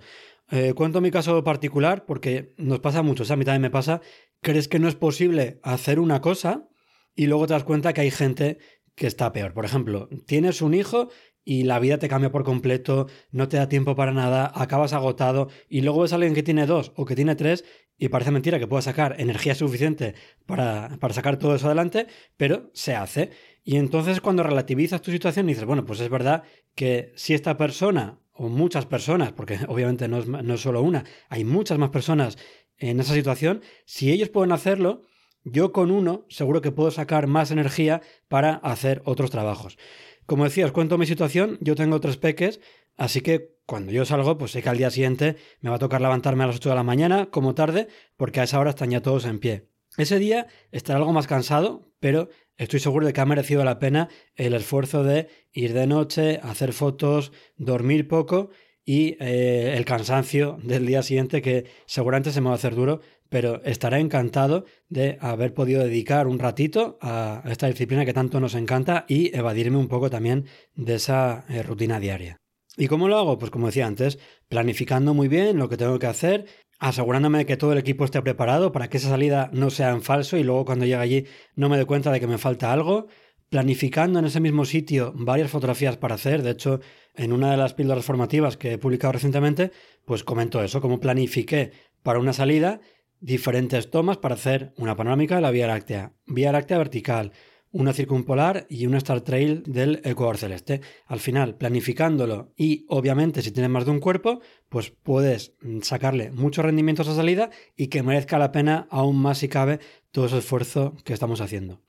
Eh, 0.49 0.73
cuento 0.73 1.01
mi 1.01 1.11
caso 1.11 1.43
particular 1.43 2.05
porque 2.05 2.53
nos 2.57 2.79
pasa 2.79 3.01
mucho, 3.01 3.23
o 3.23 3.25
sea, 3.25 3.33
a 3.33 3.37
mí 3.37 3.45
también 3.45 3.61
me 3.61 3.69
pasa, 3.69 4.01
crees 4.41 4.67
que 4.67 4.79
no 4.79 4.87
es 4.87 4.95
posible 4.95 5.59
hacer 5.61 5.99
una 5.99 6.21
cosa 6.21 6.69
y 7.15 7.27
luego 7.27 7.47
te 7.47 7.53
das 7.53 7.63
cuenta 7.63 7.93
que 7.93 8.01
hay 8.01 8.11
gente 8.11 8.59
que 8.95 9.07
está 9.07 9.31
peor. 9.31 9.53
Por 9.53 9.65
ejemplo, 9.65 10.09
tienes 10.25 10.61
un 10.61 10.73
hijo 10.73 11.09
y 11.43 11.63
la 11.63 11.79
vida 11.79 11.97
te 11.97 12.09
cambia 12.09 12.31
por 12.31 12.43
completo, 12.43 13.07
no 13.31 13.47
te 13.47 13.57
da 13.57 13.69
tiempo 13.69 13.95
para 13.95 14.11
nada, 14.11 14.51
acabas 14.55 14.93
agotado 14.93 15.49
y 15.69 15.81
luego 15.81 16.01
ves 16.01 16.11
a 16.11 16.15
alguien 16.15 16.33
que 16.33 16.43
tiene 16.43 16.65
dos 16.65 16.91
o 16.95 17.05
que 17.05 17.15
tiene 17.15 17.35
tres 17.35 17.63
y 17.97 18.09
parece 18.09 18.31
mentira 18.31 18.59
que 18.59 18.67
pueda 18.67 18.81
sacar 18.81 19.15
energía 19.19 19.55
suficiente 19.55 20.15
para, 20.45 20.97
para 20.99 21.13
sacar 21.13 21.37
todo 21.37 21.55
eso 21.55 21.67
adelante, 21.67 22.07
pero 22.35 22.69
se 22.73 22.95
hace. 22.95 23.31
Y 23.67 23.75
entonces 23.75 24.21
cuando 24.21 24.43
relativizas 24.43 25.01
tu 25.01 25.11
situación 25.11 25.45
dices, 25.45 25.65
bueno, 25.65 25.85
pues 25.85 25.99
es 25.99 26.09
verdad 26.09 26.43
que 26.73 27.11
si 27.17 27.33
esta 27.33 27.57
persona 27.57 28.17
o 28.31 28.47
muchas 28.47 28.85
personas, 28.85 29.33
porque 29.33 29.59
obviamente 29.67 30.07
no 30.07 30.19
es, 30.19 30.27
no 30.29 30.53
es 30.53 30.61
solo 30.61 30.81
una, 30.81 31.03
hay 31.27 31.43
muchas 31.43 31.77
más 31.77 31.89
personas 31.89 32.37
en 32.77 33.01
esa 33.01 33.13
situación, 33.13 33.61
si 33.83 34.09
ellos 34.09 34.29
pueden 34.29 34.53
hacerlo, 34.53 35.01
yo 35.43 35.73
con 35.73 35.91
uno 35.91 36.25
seguro 36.29 36.61
que 36.61 36.71
puedo 36.71 36.91
sacar 36.91 37.27
más 37.27 37.51
energía 37.51 38.01
para 38.29 38.53
hacer 38.53 39.01
otros 39.03 39.31
trabajos. 39.31 39.77
Como 40.25 40.45
decía, 40.45 40.65
os 40.65 40.71
cuento 40.71 40.97
mi 40.97 41.05
situación, 41.05 41.57
yo 41.59 41.75
tengo 41.75 41.99
tres 41.99 42.15
peques, 42.15 42.61
así 42.95 43.19
que 43.19 43.57
cuando 43.65 43.91
yo 43.91 44.05
salgo, 44.05 44.37
pues 44.37 44.51
sé 44.51 44.63
que 44.63 44.69
al 44.69 44.77
día 44.77 44.91
siguiente 44.91 45.35
me 45.59 45.69
va 45.69 45.75
a 45.75 45.79
tocar 45.79 45.99
levantarme 45.99 46.45
a 46.45 46.47
las 46.47 46.55
8 46.55 46.69
de 46.69 46.75
la 46.75 46.83
mañana, 46.83 47.25
como 47.31 47.53
tarde, 47.53 47.89
porque 48.15 48.39
a 48.39 48.43
esa 48.43 48.61
hora 48.61 48.69
están 48.69 48.91
ya 48.91 49.01
todos 49.01 49.25
en 49.25 49.39
pie. 49.39 49.67
Ese 49.97 50.19
día 50.19 50.45
estaré 50.71 50.97
algo 50.97 51.11
más 51.11 51.25
cansado, 51.25 51.91
pero 51.99 52.29
estoy 52.55 52.79
seguro 52.79 53.07
de 53.07 53.13
que 53.13 53.21
ha 53.21 53.25
merecido 53.25 53.63
la 53.63 53.79
pena 53.79 54.09
el 54.35 54.53
esfuerzo 54.53 55.03
de 55.03 55.27
ir 55.51 55.73
de 55.73 55.87
noche, 55.87 56.39
hacer 56.43 56.71
fotos, 56.71 57.31
dormir 57.55 58.07
poco 58.07 58.51
y 58.85 59.17
eh, 59.19 59.73
el 59.75 59.85
cansancio 59.85 60.59
del 60.61 60.85
día 60.85 61.01
siguiente 61.01 61.41
que 61.41 61.65
seguramente 61.87 62.31
se 62.31 62.41
me 62.41 62.47
va 62.47 62.53
a 62.53 62.55
hacer 62.57 62.75
duro, 62.75 63.01
pero 63.27 63.61
estaré 63.63 63.99
encantado 63.99 64.65
de 64.87 65.17
haber 65.19 65.55
podido 65.55 65.83
dedicar 65.83 66.27
un 66.27 66.37
ratito 66.37 66.99
a 67.01 67.41
esta 67.47 67.67
disciplina 67.67 68.05
que 68.05 68.13
tanto 68.13 68.39
nos 68.39 68.53
encanta 68.53 69.03
y 69.07 69.35
evadirme 69.35 69.77
un 69.77 69.87
poco 69.87 70.11
también 70.11 70.45
de 70.75 70.95
esa 70.95 71.43
eh, 71.49 71.63
rutina 71.63 71.99
diaria. 71.99 72.37
¿Y 72.77 72.87
cómo 72.87 73.07
lo 73.07 73.17
hago? 73.17 73.39
Pues 73.39 73.49
como 73.49 73.65
decía 73.65 73.87
antes, 73.87 74.19
planificando 74.47 75.15
muy 75.15 75.27
bien 75.27 75.57
lo 75.57 75.67
que 75.67 75.77
tengo 75.77 75.97
que 75.97 76.05
hacer, 76.05 76.45
asegurándome 76.79 77.39
de 77.39 77.45
que 77.45 77.57
todo 77.57 77.73
el 77.73 77.79
equipo 77.79 78.05
esté 78.05 78.21
preparado 78.21 78.71
para 78.71 78.89
que 78.89 78.97
esa 78.97 79.09
salida 79.09 79.49
no 79.53 79.69
sea 79.69 79.89
en 79.89 80.01
falso 80.01 80.37
y 80.37 80.43
luego 80.43 80.65
cuando 80.65 80.85
llegue 80.85 80.97
allí 80.97 81.25
no 81.55 81.69
me 81.69 81.77
dé 81.77 81.85
cuenta 81.85 82.11
de 82.11 82.19
que 82.19 82.27
me 82.27 82.37
falta 82.37 82.71
algo, 82.71 83.07
planificando 83.49 84.19
en 84.19 84.25
ese 84.25 84.39
mismo 84.39 84.65
sitio 84.65 85.13
varias 85.15 85.49
fotografías 85.49 85.97
para 85.97 86.15
hacer. 86.15 86.43
De 86.43 86.51
hecho, 86.51 86.79
en 87.15 87.33
una 87.33 87.51
de 87.51 87.57
las 87.57 87.73
píldoras 87.73 88.05
formativas 88.05 88.57
que 88.57 88.73
he 88.73 88.77
publicado 88.77 89.13
recientemente, 89.13 89.71
pues 90.05 90.23
comento 90.23 90.63
eso, 90.63 90.81
cómo 90.81 90.99
planifiqué 90.99 91.71
para 92.03 92.19
una 92.19 92.33
salida 92.33 92.79
diferentes 93.19 93.89
tomas 93.89 94.17
para 94.17 94.35
hacer 94.35 94.73
una 94.77 94.95
panorámica 94.95 95.35
de 95.35 95.41
la 95.41 95.51
Vía 95.51 95.67
Láctea, 95.67 96.13
Vía 96.27 96.51
Láctea 96.51 96.77
vertical, 96.77 97.31
una 97.77 97.93
circumpolar 97.93 98.65
y 98.69 98.87
una 98.87 98.97
Star 98.97 99.21
Trail 99.21 99.61
del 99.67 100.01
Ecuador 100.03 100.37
Celeste. 100.37 100.81
Al 101.05 101.19
final, 101.19 101.57
planificándolo 101.57 102.51
y 102.57 102.85
obviamente 102.89 103.43
si 103.43 103.51
tienes 103.51 103.69
más 103.69 103.85
de 103.85 103.91
un 103.91 103.99
cuerpo, 103.99 104.41
pues 104.67 104.89
puedes 104.89 105.53
sacarle 105.83 106.31
mucho 106.31 106.63
rendimiento 106.63 107.03
a 107.03 107.05
salida 107.05 107.51
y 107.75 107.87
que 107.87 108.01
merezca 108.01 108.39
la 108.39 108.51
pena 108.51 108.87
aún 108.89 109.17
más 109.17 109.37
si 109.37 109.47
cabe 109.47 109.79
todo 110.09 110.25
ese 110.25 110.39
esfuerzo 110.39 110.95
que 111.05 111.13
estamos 111.13 111.39
haciendo. 111.39 111.83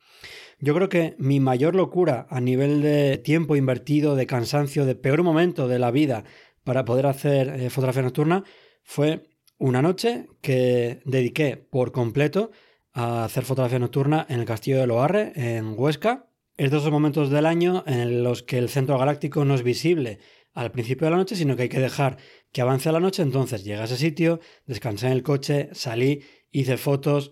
Yo 0.60 0.74
creo 0.74 0.90
que 0.90 1.14
mi 1.18 1.40
mayor 1.40 1.74
locura 1.74 2.26
a 2.28 2.42
nivel 2.42 2.82
de 2.82 3.16
tiempo 3.16 3.56
invertido, 3.56 4.14
de 4.14 4.26
cansancio, 4.26 4.84
de 4.84 4.94
peor 4.94 5.22
momento 5.22 5.68
de 5.68 5.78
la 5.78 5.90
vida 5.90 6.24
para 6.64 6.84
poder 6.84 7.06
hacer 7.06 7.48
eh, 7.48 7.70
fotografía 7.70 8.02
nocturna 8.02 8.44
fue 8.82 9.22
una 9.56 9.80
noche 9.80 10.26
que 10.42 11.00
dediqué 11.06 11.56
por 11.56 11.92
completo 11.92 12.50
a 12.98 13.22
hacer 13.22 13.44
fotografía 13.44 13.78
nocturna 13.78 14.26
en 14.28 14.40
el 14.40 14.44
Castillo 14.44 14.80
de 14.80 14.88
Loarre, 14.88 15.32
en 15.36 15.74
Huesca. 15.76 16.26
Es 16.56 16.72
de 16.72 16.78
esos 16.78 16.90
momentos 16.90 17.30
del 17.30 17.46
año 17.46 17.84
en 17.86 18.24
los 18.24 18.42
que 18.42 18.58
el 18.58 18.68
centro 18.68 18.98
galáctico 18.98 19.44
no 19.44 19.54
es 19.54 19.62
visible 19.62 20.18
al 20.52 20.72
principio 20.72 21.04
de 21.04 21.12
la 21.12 21.16
noche, 21.16 21.36
sino 21.36 21.54
que 21.54 21.62
hay 21.62 21.68
que 21.68 21.78
dejar 21.78 22.16
que 22.50 22.60
avance 22.60 22.90
la 22.90 22.98
noche. 22.98 23.22
Entonces 23.22 23.62
llegué 23.62 23.80
a 23.80 23.84
ese 23.84 23.96
sitio, 23.96 24.40
descansé 24.66 25.06
en 25.06 25.12
el 25.12 25.22
coche, 25.22 25.68
salí, 25.74 26.22
hice 26.50 26.76
fotos, 26.76 27.30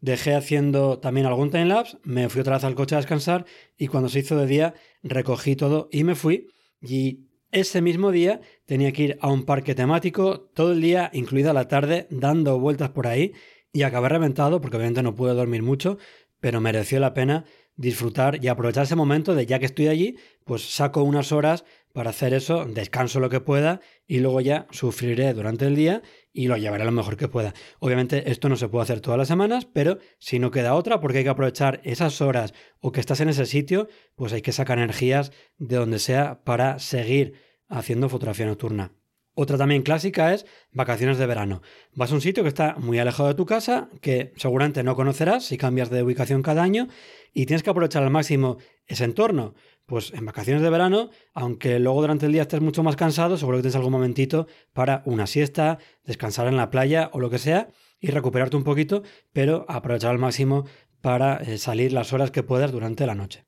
dejé 0.00 0.34
haciendo 0.34 0.98
también 0.98 1.26
algún 1.26 1.50
timelapse, 1.50 1.96
me 2.02 2.28
fui 2.28 2.42
otra 2.42 2.56
vez 2.56 2.64
al 2.64 2.74
coche 2.74 2.94
a 2.94 2.98
descansar 2.98 3.46
y 3.78 3.86
cuando 3.86 4.10
se 4.10 4.18
hizo 4.18 4.36
de 4.36 4.46
día 4.46 4.74
recogí 5.02 5.56
todo 5.56 5.88
y 5.90 6.04
me 6.04 6.14
fui. 6.14 6.48
Y 6.82 7.20
ese 7.52 7.80
mismo 7.80 8.10
día 8.10 8.42
tenía 8.66 8.92
que 8.92 9.02
ir 9.02 9.18
a 9.22 9.32
un 9.32 9.46
parque 9.46 9.74
temático 9.74 10.50
todo 10.54 10.72
el 10.72 10.82
día, 10.82 11.08
incluida 11.14 11.54
la 11.54 11.68
tarde, 11.68 12.06
dando 12.10 12.60
vueltas 12.60 12.90
por 12.90 13.06
ahí 13.06 13.32
y 13.76 13.82
acabé 13.82 14.08
reventado 14.08 14.62
porque 14.62 14.78
obviamente 14.78 15.02
no 15.02 15.14
pude 15.14 15.34
dormir 15.34 15.62
mucho, 15.62 15.98
pero 16.40 16.62
mereció 16.62 16.98
la 16.98 17.12
pena 17.12 17.44
disfrutar 17.76 18.42
y 18.42 18.48
aprovechar 18.48 18.84
ese 18.84 18.96
momento 18.96 19.34
de 19.34 19.44
ya 19.44 19.58
que 19.58 19.66
estoy 19.66 19.88
allí, 19.88 20.16
pues 20.46 20.74
saco 20.74 21.02
unas 21.02 21.30
horas 21.30 21.66
para 21.92 22.08
hacer 22.08 22.32
eso, 22.32 22.64
descanso 22.64 23.20
lo 23.20 23.28
que 23.28 23.40
pueda 23.40 23.82
y 24.06 24.20
luego 24.20 24.40
ya 24.40 24.66
sufriré 24.70 25.34
durante 25.34 25.66
el 25.66 25.76
día 25.76 26.00
y 26.32 26.48
lo 26.48 26.56
llevaré 26.56 26.86
lo 26.86 26.90
mejor 26.90 27.18
que 27.18 27.28
pueda. 27.28 27.52
Obviamente 27.78 28.30
esto 28.30 28.48
no 28.48 28.56
se 28.56 28.68
puede 28.68 28.84
hacer 28.84 29.00
todas 29.00 29.18
las 29.18 29.28
semanas, 29.28 29.66
pero 29.70 29.98
si 30.18 30.38
no 30.38 30.50
queda 30.50 30.72
otra, 30.72 30.98
porque 30.98 31.18
hay 31.18 31.24
que 31.24 31.30
aprovechar 31.30 31.82
esas 31.84 32.22
horas 32.22 32.54
o 32.80 32.92
que 32.92 33.00
estás 33.00 33.20
en 33.20 33.28
ese 33.28 33.44
sitio, 33.44 33.88
pues 34.14 34.32
hay 34.32 34.40
que 34.40 34.52
sacar 34.52 34.78
energías 34.78 35.32
de 35.58 35.76
donde 35.76 35.98
sea 35.98 36.42
para 36.44 36.78
seguir 36.78 37.34
haciendo 37.68 38.08
fotografía 38.08 38.46
nocturna. 38.46 38.95
Otra 39.38 39.58
también 39.58 39.82
clásica 39.82 40.32
es 40.32 40.46
vacaciones 40.72 41.18
de 41.18 41.26
verano. 41.26 41.60
Vas 41.94 42.10
a 42.10 42.14
un 42.14 42.22
sitio 42.22 42.42
que 42.42 42.48
está 42.48 42.74
muy 42.78 42.98
alejado 42.98 43.28
de 43.28 43.34
tu 43.34 43.44
casa, 43.44 43.90
que 44.00 44.32
seguramente 44.36 44.82
no 44.82 44.96
conocerás 44.96 45.44
si 45.44 45.58
cambias 45.58 45.90
de 45.90 46.02
ubicación 46.02 46.40
cada 46.40 46.62
año, 46.62 46.88
y 47.34 47.44
tienes 47.44 47.62
que 47.62 47.68
aprovechar 47.68 48.02
al 48.02 48.08
máximo 48.08 48.56
ese 48.86 49.04
entorno. 49.04 49.54
Pues 49.84 50.10
en 50.14 50.24
vacaciones 50.24 50.62
de 50.62 50.70
verano, 50.70 51.10
aunque 51.34 51.78
luego 51.78 52.00
durante 52.00 52.24
el 52.24 52.32
día 52.32 52.42
estés 52.42 52.62
mucho 52.62 52.82
más 52.82 52.96
cansado, 52.96 53.36
seguro 53.36 53.58
que 53.58 53.64
tienes 53.64 53.76
algún 53.76 53.92
momentito 53.92 54.46
para 54.72 55.02
una 55.04 55.26
siesta, 55.26 55.80
descansar 56.02 56.46
en 56.46 56.56
la 56.56 56.70
playa 56.70 57.10
o 57.12 57.20
lo 57.20 57.28
que 57.28 57.38
sea, 57.38 57.68
y 58.00 58.12
recuperarte 58.12 58.56
un 58.56 58.64
poquito, 58.64 59.02
pero 59.34 59.66
aprovechar 59.68 60.12
al 60.12 60.18
máximo 60.18 60.64
para 61.02 61.36
eh, 61.36 61.58
salir 61.58 61.92
las 61.92 62.14
horas 62.14 62.30
que 62.30 62.42
puedas 62.42 62.72
durante 62.72 63.04
la 63.04 63.14
noche. 63.14 63.44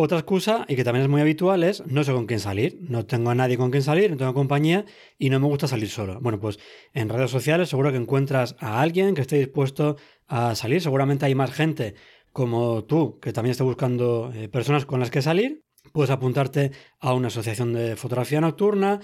Otra 0.00 0.18
excusa, 0.18 0.64
y 0.68 0.76
que 0.76 0.84
también 0.84 1.02
es 1.02 1.10
muy 1.10 1.20
habitual, 1.20 1.64
es 1.64 1.84
no 1.84 2.04
sé 2.04 2.12
con 2.12 2.26
quién 2.26 2.38
salir. 2.38 2.78
No 2.80 3.04
tengo 3.04 3.30
a 3.30 3.34
nadie 3.34 3.56
con 3.56 3.72
quien 3.72 3.82
salir, 3.82 4.08
no 4.12 4.16
tengo 4.16 4.32
compañía 4.32 4.84
y 5.18 5.28
no 5.28 5.40
me 5.40 5.48
gusta 5.48 5.66
salir 5.66 5.88
solo. 5.88 6.20
Bueno, 6.20 6.38
pues 6.38 6.60
en 6.94 7.08
redes 7.08 7.32
sociales 7.32 7.70
seguro 7.70 7.90
que 7.90 7.96
encuentras 7.96 8.54
a 8.60 8.80
alguien 8.80 9.16
que 9.16 9.22
esté 9.22 9.38
dispuesto 9.38 9.96
a 10.28 10.54
salir. 10.54 10.80
Seguramente 10.82 11.26
hay 11.26 11.34
más 11.34 11.50
gente 11.50 11.96
como 12.32 12.84
tú 12.84 13.18
que 13.18 13.32
también 13.32 13.50
esté 13.50 13.64
buscando 13.64 14.30
eh, 14.32 14.48
personas 14.48 14.86
con 14.86 15.00
las 15.00 15.10
que 15.10 15.20
salir. 15.20 15.64
Puedes 15.92 16.10
apuntarte 16.10 16.70
a 17.00 17.12
una 17.12 17.26
asociación 17.26 17.72
de 17.72 17.96
fotografía 17.96 18.40
nocturna. 18.40 19.00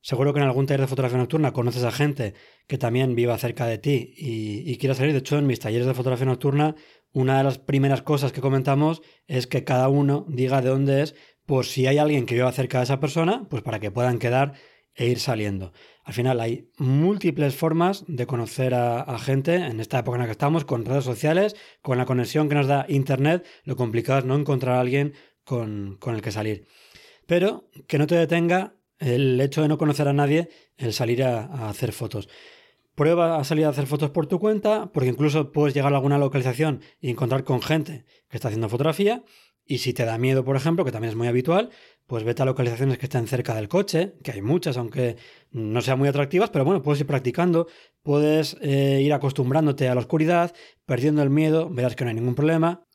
Seguro 0.00 0.32
que 0.32 0.40
en 0.40 0.46
algún 0.46 0.66
taller 0.66 0.82
de 0.82 0.86
fotografía 0.86 1.18
nocturna 1.18 1.52
conoces 1.52 1.84
a 1.84 1.90
gente 1.90 2.34
que 2.66 2.78
también 2.78 3.14
viva 3.14 3.36
cerca 3.38 3.66
de 3.66 3.78
ti 3.78 4.14
y, 4.16 4.76
quiera 4.78 4.94
salir. 4.94 5.12
De 5.12 5.18
hecho, 5.18 5.38
en 5.38 5.46
mis 5.46 5.60
talleres 5.60 5.86
de 5.86 5.94
fotografía 5.94 6.26
nocturna 6.26 6.76
una 7.12 7.38
de 7.38 7.44
las 7.44 7.58
primeras 7.58 8.02
cosas 8.02 8.32
que 8.32 8.40
comentamos 8.40 9.02
es 9.26 9.46
que 9.46 9.64
cada 9.64 9.88
uno 9.88 10.26
diga 10.28 10.60
de 10.60 10.68
dónde 10.68 11.02
es, 11.02 11.14
por 11.46 11.64
si 11.64 11.86
hay 11.86 11.98
alguien 11.98 12.26
que 12.26 12.34
viva 12.34 12.52
cerca 12.52 12.78
de 12.78 12.84
esa 12.84 13.00
persona, 13.00 13.46
pues 13.48 13.62
para 13.62 13.80
que 13.80 13.90
puedan 13.90 14.18
quedar 14.18 14.54
e 14.94 15.06
ir 15.06 15.20
saliendo. 15.20 15.72
Al 16.04 16.12
final 16.12 16.40
hay 16.40 16.70
múltiples 16.76 17.54
formas 17.54 18.04
de 18.08 18.26
conocer 18.26 18.74
a, 18.74 19.18
gente 19.18 19.54
en 19.54 19.78
esta 19.78 20.00
época 20.00 20.16
en 20.16 20.22
la 20.22 20.26
que 20.26 20.32
estamos, 20.32 20.64
con 20.64 20.84
redes 20.84 21.04
sociales, 21.04 21.54
con 21.82 21.98
la 21.98 22.04
conexión 22.04 22.48
que 22.48 22.56
nos 22.56 22.66
da 22.66 22.84
Internet. 22.88 23.46
Lo 23.64 23.76
complicado 23.76 24.18
es 24.18 24.24
no 24.24 24.34
encontrar 24.34 24.76
a 24.76 24.80
alguien 24.80 25.14
con, 25.44 25.98
el 26.06 26.22
que 26.22 26.32
salir. 26.32 26.66
Pero 27.26 27.70
que 27.86 27.98
no 27.98 28.06
te 28.06 28.16
detenga 28.16 28.74
el 28.98 29.40
hecho 29.40 29.62
de 29.62 29.68
no 29.68 29.78
conocer 29.78 30.08
a 30.08 30.12
nadie 30.12 30.48
el 30.76 30.92
salir 30.92 31.22
a 31.22 31.68
hacer 31.68 31.92
fotos. 31.92 32.28
Prueba 32.94 33.38
a 33.38 33.44
salir 33.44 33.64
a 33.64 33.68
hacer 33.68 33.86
fotos 33.86 34.10
por 34.10 34.26
tu 34.26 34.40
cuenta, 34.40 34.90
porque 34.92 35.08
incluso 35.08 35.52
puedes 35.52 35.72
llegar 35.72 35.92
a 35.92 35.96
alguna 35.96 36.18
localización 36.18 36.80
y 37.00 37.10
encontrar 37.10 37.44
con 37.44 37.62
gente 37.62 38.04
que 38.28 38.36
está 38.36 38.48
haciendo 38.48 38.68
fotografía. 38.68 39.22
Y 39.64 39.78
si 39.78 39.92
te 39.92 40.04
da 40.04 40.18
miedo, 40.18 40.44
por 40.44 40.56
ejemplo, 40.56 40.84
que 40.84 40.90
también 40.90 41.10
es 41.10 41.16
muy 41.16 41.28
habitual, 41.28 41.70
pues 42.08 42.24
vete 42.24 42.42
a 42.42 42.46
localizaciones 42.46 42.96
que 42.98 43.06
estén 43.06 43.28
cerca 43.28 43.54
del 43.54 43.68
coche, 43.68 44.14
que 44.24 44.32
hay 44.32 44.40
muchas, 44.40 44.78
aunque 44.78 45.16
no 45.50 45.82
sean 45.82 45.98
muy 45.98 46.08
atractivas, 46.08 46.48
pero 46.48 46.64
bueno, 46.64 46.82
puedes 46.82 47.00
ir 47.00 47.06
practicando, 47.06 47.68
puedes 48.02 48.56
eh, 48.62 49.02
ir 49.02 49.12
acostumbrándote 49.12 49.86
a 49.88 49.94
la 49.94 50.00
oscuridad, 50.00 50.54
perdiendo 50.86 51.22
el 51.22 51.28
miedo, 51.28 51.68
verás 51.68 51.94
que 51.94 52.04
no 52.04 52.08
hay 52.08 52.16
ningún 52.16 52.34
problema. 52.34 52.86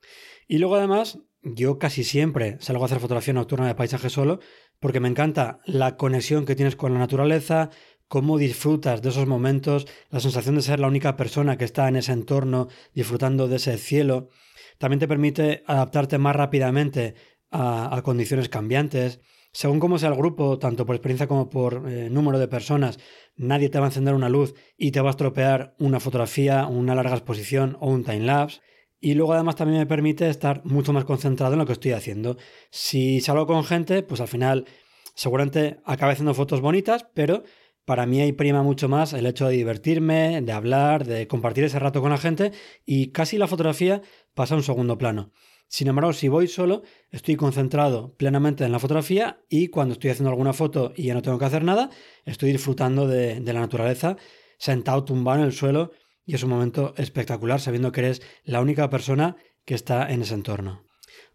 Y 0.47 0.57
luego 0.57 0.75
además, 0.75 1.19
yo 1.43 1.77
casi 1.77 2.03
siempre 2.03 2.57
salgo 2.59 2.83
a 2.83 2.87
hacer 2.87 2.99
fotografía 2.99 3.33
nocturna 3.33 3.67
de 3.67 3.75
paisaje 3.75 4.09
solo, 4.09 4.39
porque 4.79 4.99
me 4.99 5.07
encanta 5.07 5.59
la 5.65 5.97
conexión 5.97 6.45
que 6.45 6.55
tienes 6.55 6.75
con 6.75 6.93
la 6.93 6.99
naturaleza, 6.99 7.69
cómo 8.07 8.38
disfrutas 8.38 9.01
de 9.01 9.09
esos 9.09 9.25
momentos, 9.25 9.88
la 10.09 10.19
sensación 10.19 10.55
de 10.55 10.62
ser 10.62 10.79
la 10.79 10.88
única 10.88 11.15
persona 11.15 11.57
que 11.57 11.65
está 11.65 11.88
en 11.88 11.95
ese 11.95 12.12
entorno 12.12 12.67
disfrutando 12.93 13.47
de 13.47 13.55
ese 13.55 13.77
cielo. 13.77 14.29
También 14.77 14.99
te 14.99 15.07
permite 15.07 15.63
adaptarte 15.65 16.17
más 16.17 16.36
rápidamente 16.36 17.15
a, 17.49 18.01
condiciones 18.03 18.49
cambiantes. 18.49 19.19
Según 19.51 19.79
cómo 19.79 19.97
sea 19.97 20.09
el 20.09 20.15
grupo, 20.15 20.57
tanto 20.57 20.86
por 20.86 20.95
experiencia 20.95 21.27
como 21.27 21.49
por 21.49 21.89
eh, 21.89 22.09
número 22.09 22.39
de 22.39 22.47
personas, 22.47 22.99
nadie 23.36 23.69
te 23.69 23.79
va 23.79 23.86
a 23.86 23.89
encender 23.89 24.15
una 24.15 24.29
luz 24.29 24.53
y 24.77 24.91
te 24.91 25.01
va 25.01 25.09
a 25.09 25.12
estropear 25.12 25.75
una 25.79 25.99
fotografía, 25.99 26.65
una 26.67 26.95
larga 26.95 27.15
exposición 27.15 27.77
o 27.79 27.89
un 27.89 28.03
time 28.03 28.21
lapse. 28.21 28.62
Y 29.03 29.15
luego 29.15 29.33
además 29.33 29.57
también 29.57 29.79
me 29.79 29.85
permite 29.85 30.29
estar 30.29 30.61
mucho 30.63 30.93
más 30.93 31.03
concentrado 31.03 31.51
en 31.51 31.59
lo 31.59 31.65
que 31.65 31.73
estoy 31.73 31.91
haciendo. 31.91 32.37
Si 32.71 33.19
salgo 33.19 33.45
con 33.45 33.65
gente, 33.65 34.01
pues 34.01 34.21
al 34.21 34.29
final 34.29 34.65
seguramente 35.13 35.81
acabe 35.83 36.13
haciendo 36.13 36.33
fotos 36.33 36.61
bonitas, 36.61 37.05
pero 37.13 37.43
para 37.83 38.05
mí 38.05 38.21
ahí 38.21 38.31
prima 38.31 38.63
mucho 38.63 38.87
más 38.87 39.11
el 39.11 39.25
hecho 39.25 39.47
de 39.47 39.57
divertirme, 39.57 40.39
de 40.41 40.51
hablar, 40.53 41.05
de 41.05 41.27
compartir 41.27 41.65
ese 41.65 41.79
rato 41.79 41.99
con 41.99 42.11
la 42.11 42.17
gente 42.17 42.53
y 42.85 43.11
casi 43.11 43.37
la 43.37 43.47
fotografía 43.47 44.01
pasa 44.35 44.53
a 44.53 44.57
un 44.57 44.63
segundo 44.63 44.97
plano. 44.97 45.33
Sin 45.67 45.89
embargo, 45.89 46.13
si 46.13 46.29
voy 46.29 46.47
solo, 46.47 46.83
estoy 47.11 47.35
concentrado 47.35 48.15
plenamente 48.15 48.63
en 48.63 48.71
la 48.71 48.79
fotografía 48.79 49.43
y 49.49 49.67
cuando 49.67 49.95
estoy 49.95 50.11
haciendo 50.11 50.29
alguna 50.29 50.53
foto 50.53 50.93
y 50.95 51.07
ya 51.07 51.13
no 51.13 51.21
tengo 51.21 51.37
que 51.37 51.45
hacer 51.45 51.65
nada, 51.65 51.89
estoy 52.23 52.53
disfrutando 52.53 53.05
de, 53.05 53.41
la 53.41 53.59
naturaleza, 53.59 54.15
sentado 54.57 55.03
tumbado 55.03 55.39
en 55.39 55.45
el 55.45 55.51
suelo 55.51 55.91
y 56.25 56.36
es 56.36 56.43
un 56.43 56.49
momento 56.49 56.93
espectacular 56.97 57.59
sabiendo 57.59 57.91
que 57.91 58.01
eres 58.01 58.21
la 58.43 58.62
única 58.62 58.89
persona 58.89 59.36
que 59.65 59.75
está 59.75 60.12
en 60.12 60.21
ese 60.21 60.33
entorno. 60.33 60.83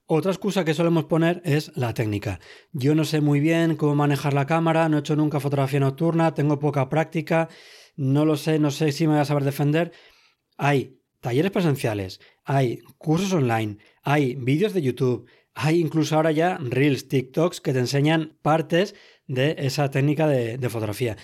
Otra 0.07 0.33
excusa 0.33 0.65
que 0.65 0.73
solemos 0.73 1.05
poner 1.05 1.43
es 1.45 1.71
la 1.77 1.93
técnica. 1.93 2.41
Yo 2.73 2.95
no 2.95 3.05
sé 3.05 3.21
muy 3.21 3.41
bien 3.41 3.77
cómo 3.77 3.95
manejar 3.95 4.33
la 4.33 4.47
cámara, 4.47 4.89
no 4.89 4.97
he 4.97 5.01
hecho 5.01 5.17
nunca 5.17 5.39
fotografía 5.39 5.81
nocturna, 5.81 6.33
tengo 6.33 6.59
poca 6.59 6.89
práctica, 6.89 7.51
no 7.95 8.25
lo 8.25 8.37
sé, 8.37 8.59
no 8.59 8.71
sé 8.71 8.93
si 8.93 9.07
me 9.07 9.15
voy 9.15 9.21
a 9.21 9.27
saber 9.27 9.45
defender. 9.45 9.93
Hay 10.57 11.03
talleres 11.21 11.51
presenciales, 11.51 12.21
hay 12.45 12.79
cursos 12.97 13.35
online, 13.35 13.77
hay 14.03 14.35
vídeos 14.37 14.73
de 14.73 14.81
YouTube, 14.81 15.29
hay 15.53 15.79
incluso 15.79 16.17
ahora 16.17 16.33
ya 16.33 16.57
reels, 16.59 17.09
TikToks 17.09 17.61
que 17.61 17.75
te 17.75 17.81
enseñan 17.81 18.39
partes 18.41 18.95
de 19.27 19.57
esa 19.59 19.91
técnica 19.91 20.27
de, 20.27 20.57
de 20.57 20.69
fotografía. 20.71 21.19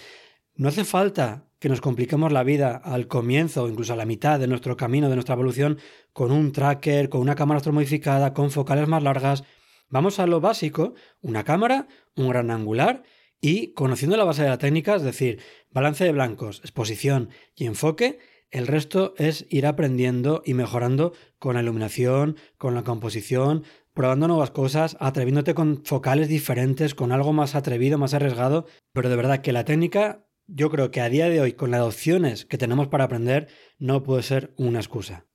No 0.57 0.68
hace 0.68 0.85
falta 0.85 1.48
que 1.64 1.70
nos 1.70 1.81
compliquemos 1.81 2.31
la 2.31 2.42
vida 2.42 2.77
al 2.77 3.09
comienzo, 3.09 3.66
incluso 3.70 3.94
a 3.94 3.96
la 3.96 4.05
mitad 4.05 4.38
de 4.38 4.46
nuestro 4.46 4.77
camino, 4.77 5.09
de 5.09 5.16
nuestra 5.16 5.33
evolución, 5.33 5.79
con 6.12 6.31
un 6.31 6.53
tracker, 6.53 7.09
con 7.09 7.22
una 7.22 7.37
cámara 7.37 7.62
modificada, 7.72 8.35
con 8.35 8.50
focales 8.50 8.87
más 8.87 9.03
largas. 9.03 9.44
Vamos 9.88 10.18
a 10.18 10.27
lo 10.27 10.42
básico, 10.42 10.92
una 11.22 11.42
cámara, 11.42 11.88
un 12.16 12.29
gran 12.29 12.50
angular 12.50 13.03
y 13.40 13.72
conociendo 13.72 14.18
la 14.18 14.24
base 14.24 14.42
de 14.42 14.50
la 14.50 14.59
técnica, 14.59 14.94
es 14.96 15.03
decir, 15.05 15.40
balance 15.70 16.05
de 16.05 16.12
blancos, 16.12 16.61
exposición 16.61 17.31
y 17.55 17.64
enfoque, 17.64 18.18
el 18.50 18.66
resto 18.66 19.14
es 19.16 19.46
ir 19.48 19.64
aprendiendo 19.64 20.42
y 20.44 20.53
mejorando 20.53 21.14
con 21.38 21.55
la 21.55 21.62
iluminación, 21.62 22.37
con 22.59 22.74
la 22.74 22.85
composición, 22.85 23.64
probando 23.94 24.29
nuevas 24.29 24.50
cosas, 24.50 24.98
atreviéndote 25.00 25.55
con 25.55 25.83
focales 25.83 26.29
diferentes, 26.29 26.94
con 26.94 27.11
algo 27.11 27.33
más 27.33 27.55
atrevido, 27.55 27.96
más 27.96 28.12
arriesgado, 28.12 28.66
pero 28.92 29.09
de 29.09 29.16
verdad 29.16 29.40
que 29.40 29.53
la 29.53 29.64
técnica 29.64 30.23
yo 30.46 30.70
creo 30.70 30.90
que 30.90 31.00
a 31.00 31.09
día 31.09 31.28
de 31.28 31.40
hoy, 31.40 31.52
con 31.52 31.70
las 31.70 31.83
opciones 31.83 32.44
que 32.44 32.59
tenemos 32.59 32.88
para 32.88 33.04
aprender, 33.04 33.48
no 33.78 34.02
puede 34.02 34.22
ser 34.22 34.52
una 34.57 34.78
excusa. 34.78 35.26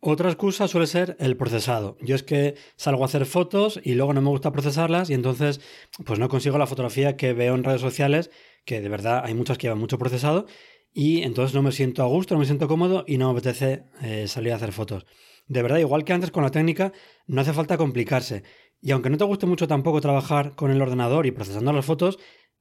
Otra 0.00 0.28
excusa 0.28 0.68
suele 0.68 0.86
ser 0.86 1.16
el 1.18 1.36
procesado. 1.36 1.96
Yo 2.00 2.14
es 2.14 2.22
que 2.22 2.54
salgo 2.76 3.02
a 3.02 3.06
hacer 3.06 3.26
fotos 3.26 3.80
y 3.82 3.94
luego 3.94 4.12
no 4.12 4.22
me 4.22 4.28
gusta 4.28 4.52
procesarlas 4.52 5.10
y 5.10 5.14
entonces 5.14 5.60
pues 6.04 6.20
no 6.20 6.28
consigo 6.28 6.56
la 6.56 6.68
fotografía 6.68 7.16
que 7.16 7.32
veo 7.32 7.56
en 7.56 7.64
redes 7.64 7.80
sociales, 7.80 8.30
que 8.64 8.80
de 8.80 8.88
verdad 8.88 9.22
hay 9.24 9.34
muchas 9.34 9.58
que 9.58 9.66
llevan 9.66 9.80
mucho 9.80 9.98
procesado 9.98 10.46
y 10.92 11.22
entonces 11.22 11.52
no 11.52 11.62
me 11.62 11.72
siento 11.72 12.04
a 12.04 12.06
gusto, 12.06 12.34
no 12.34 12.40
me 12.40 12.46
siento 12.46 12.68
cómodo 12.68 13.04
y 13.08 13.18
no 13.18 13.26
me 13.32 13.38
apetece 13.38 13.86
eh, 14.02 14.28
salir 14.28 14.52
a 14.52 14.56
hacer 14.56 14.70
fotos. 14.70 15.04
De 15.48 15.62
verdad, 15.62 15.78
igual 15.78 16.04
que 16.04 16.12
antes 16.12 16.30
con 16.30 16.44
la 16.44 16.50
técnica, 16.50 16.92
no 17.26 17.40
hace 17.40 17.52
falta 17.52 17.76
complicarse. 17.76 18.44
Y 18.80 18.92
aunque 18.92 19.10
no 19.10 19.16
te 19.16 19.24
guste 19.24 19.46
mucho 19.46 19.66
tampoco 19.66 20.00
trabajar 20.00 20.54
con 20.54 20.70
el 20.70 20.80
ordenador 20.80 21.26
y 21.26 21.32
procesando 21.32 21.72
las 21.72 21.84
fotos, 21.84 22.18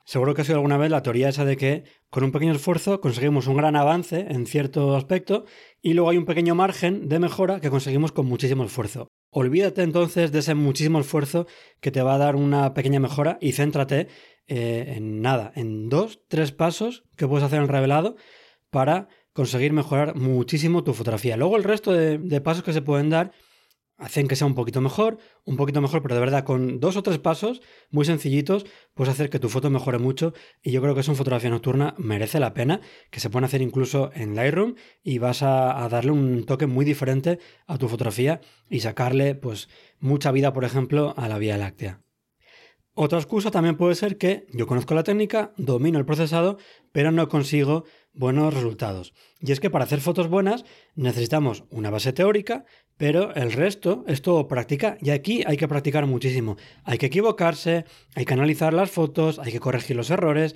Seguro 0.08 0.34
que 0.34 0.42
ha 0.42 0.46
sido 0.46 0.56
alguna 0.56 0.78
vez 0.78 0.90
la 0.90 1.04
teoría 1.04 1.28
esa 1.28 1.44
de 1.44 1.58
que 1.58 1.84
con 2.10 2.24
un 2.24 2.32
pequeño 2.32 2.54
esfuerzo 2.54 3.02
conseguimos 3.02 3.48
un 3.48 3.58
gran 3.58 3.76
avance 3.76 4.26
en 4.30 4.46
cierto 4.46 4.96
aspecto 4.96 5.44
y 5.82 5.96
luego 5.96 6.10
hay 6.10 6.18
un 6.18 6.24
pequeño 6.24 6.56
margen 6.56 7.10
de 7.10 7.20
mejora 7.20 7.60
que 7.60 7.70
conseguimos 7.70 8.14
con 8.14 8.26
muchísimo 8.26 8.64
esfuerzo. 8.64 9.10
Olvídate 9.32 9.82
entonces 9.82 10.32
de 10.32 10.40
ese 10.40 10.56
muchísimo 10.56 11.02
esfuerzo 11.02 11.46
que 11.82 11.92
te 11.92 12.02
va 12.02 12.16
a 12.16 12.20
dar 12.20 12.38
una 12.38 12.74
pequeña 12.74 13.02
mejora 13.02 13.38
y 13.42 13.52
céntrate 13.52 14.08
eh, 14.48 14.94
en 14.96 15.22
nada, 15.22 15.52
en 15.56 15.90
dos, 15.90 16.22
tres 16.30 16.54
pasos 16.54 17.04
que 17.18 17.28
puedes 17.28 17.44
hacer 17.44 17.60
en 17.60 17.68
revelado 17.68 18.16
para 18.70 19.10
conseguir 19.34 19.74
mejorar 19.74 20.16
muchísimo 20.16 20.86
tu 20.86 20.94
fotografía. 20.94 21.36
Luego 21.36 21.58
el 21.58 21.66
resto 21.66 21.92
de 21.92 22.42
pasos 22.42 22.64
que 22.64 22.72
se 22.72 22.82
pueden 22.82 23.10
dar 23.10 23.34
hacen 23.98 24.28
que 24.28 24.36
sea 24.36 24.48
un 24.48 24.56
poquito 24.56 24.80
mejor, 24.82 25.18
un 25.44 25.58
poquito 25.58 25.82
mejor, 25.82 26.02
pero 26.02 26.16
de 26.16 26.22
verdad 26.22 26.44
con 26.44 26.80
dos 26.80 26.96
o 26.98 27.04
tres 27.04 27.18
pasos 27.18 27.62
muy 27.90 28.06
sencillitos 28.06 28.66
puedes 28.94 29.14
hacer 29.14 29.30
que 29.30 29.40
tu 29.40 29.50
foto 29.50 29.70
mejore 29.70 29.98
mucho 29.98 30.34
y 30.62 30.72
yo 30.72 30.82
creo 30.82 30.94
que 30.94 31.02
es 31.02 31.08
una 31.08 31.18
fotografía 31.18 31.50
nocturna 31.50 31.96
merece 31.98 32.40
la 32.40 32.54
pena, 32.54 32.82
que 33.10 33.20
se 33.20 33.30
puede 33.30 33.46
hacer 33.48 33.62
incluso 33.62 34.12
en 34.14 34.36
Lightroom 34.36 34.76
y 35.04 35.18
vas 35.18 35.42
a, 35.42 35.84
a, 35.84 35.90
darle 35.90 36.12
un 36.12 36.46
toque 36.46 36.68
muy 36.68 36.86
diferente 36.86 37.40
a 37.66 37.78
tu 37.78 37.88
fotografía 37.88 38.42
y 38.70 38.82
sacarle 38.82 39.36
pues 39.36 39.70
mucha 40.00 40.32
vida, 40.32 40.54
por 40.54 40.64
ejemplo, 40.64 41.14
a 41.18 41.28
la 41.28 41.38
Vía 41.38 41.58
Láctea. 41.58 42.02
Otra 43.00 43.20
excusa 43.20 43.52
también 43.52 43.78
puede 43.78 43.94
ser 43.94 44.18
que 44.18 44.48
yo 44.52 44.66
conozco 44.66 44.96
la 44.96 45.04
técnica, 45.04 45.54
domino 45.56 46.00
el 46.00 46.06
procesado, 46.06 46.58
pero 46.92 47.12
no 47.12 47.30
consigo 47.30 47.84
buenos 48.12 48.52
resultados. 48.52 49.14
Y 49.40 49.52
es 49.52 49.60
que 49.60 49.70
para 49.70 49.86
hacer 49.86 50.02
fotos 50.02 50.30
buenas 50.30 50.66
necesitamos 50.96 51.64
una 51.70 51.92
base 51.92 52.12
teórica, 52.12 52.66
pero 52.98 53.34
el 53.36 53.52
resto 53.52 54.04
es 54.08 54.22
todo 54.22 54.48
práctica 54.48 54.98
y 55.02 55.12
aquí 55.12 55.44
hay 55.46 55.56
que 55.56 55.68
practicar 55.68 56.06
muchísimo. 56.08 56.58
Hay 56.84 56.98
que 56.98 57.06
equivocarse, 57.06 57.86
hay 58.16 58.26
que 58.26 58.34
analizar 58.34 58.74
las 58.74 58.92
fotos, 58.92 59.40
hay 59.40 59.52
que 59.52 59.60
corregir 59.60 59.96
los 59.96 60.10
errores. 60.10 60.56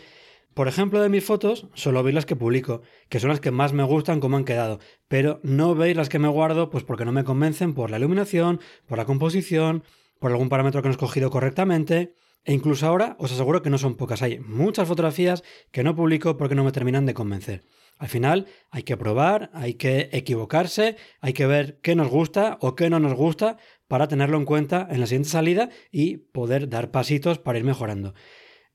Por 0.54 0.67
ejemplo, 0.67 1.01
de 1.01 1.10
mis 1.10 1.23
fotos 1.23 1.67
solo 1.75 2.04
veis 2.04 2.15
las 2.15 2.25
que 2.25 2.36
publico, 2.36 2.82
que 3.08 3.19
son 3.19 3.30
las 3.30 3.39
que 3.39 3.51
más 3.51 3.71
me 3.71 3.84
gustan 3.84 4.19
como 4.19 4.36
han 4.36 4.43
quedado, 4.43 4.80
pero 5.08 5.39
no 5.43 5.75
veis 5.75 5.95
las 5.95 6.10
que 6.10 6.19
me 6.19 6.27
guardo 6.27 6.69
pues 6.69 6.84
porque 6.84 7.06
no 7.06 7.12
me 7.12 7.23
convencen 7.23 7.73
por 7.73 7.89
la 7.89 7.97
iluminación, 7.97 8.60
por 8.86 8.97
la 8.97 9.06
composición, 9.06 9.84
por 10.19 10.32
algún 10.32 10.49
parámetro 10.49 10.82
que 10.82 10.89
no 10.89 10.93
he 10.93 10.97
escogido 10.97 11.30
correctamente. 11.30 12.15
E 12.43 12.54
incluso 12.54 12.88
ahora 12.88 13.15
os 13.19 13.32
aseguro 13.32 13.62
que 13.62 13.69
no 13.69 13.77
son 13.77 13.95
pocas, 13.95 14.23
hay 14.23 14.39
muchas 14.39 14.88
fotografías 14.88 15.43
que 15.71 15.84
no 15.84 15.95
publico 15.95 16.38
porque 16.38 16.56
no 16.56 16.63
me 16.63 16.71
terminan 16.71 17.06
de 17.06 17.13
convencer. 17.13 17.63
Al 18.02 18.08
final 18.08 18.48
hay 18.72 18.82
que 18.82 18.98
probar, 18.98 19.52
hay 19.54 19.76
que 19.76 20.10
equivocarse, 20.12 20.98
hay 21.20 21.34
que 21.34 21.46
ver 21.46 21.80
qué 21.84 21.94
nos 21.96 22.10
gusta 22.10 22.58
o 22.60 22.74
qué 22.76 22.90
no 22.90 23.00
nos 23.00 23.14
gusta 23.14 23.58
para 23.88 24.08
tenerlo 24.08 24.38
en 24.38 24.46
cuenta 24.46 24.88
en 24.90 25.02
la 25.02 25.06
siguiente 25.06 25.30
salida 25.30 25.70
y 25.92 26.18
poder 26.18 26.68
dar 26.68 26.90
pasitos 26.90 27.38
para 27.38 27.60
ir 27.60 27.64
mejorando. 27.64 28.16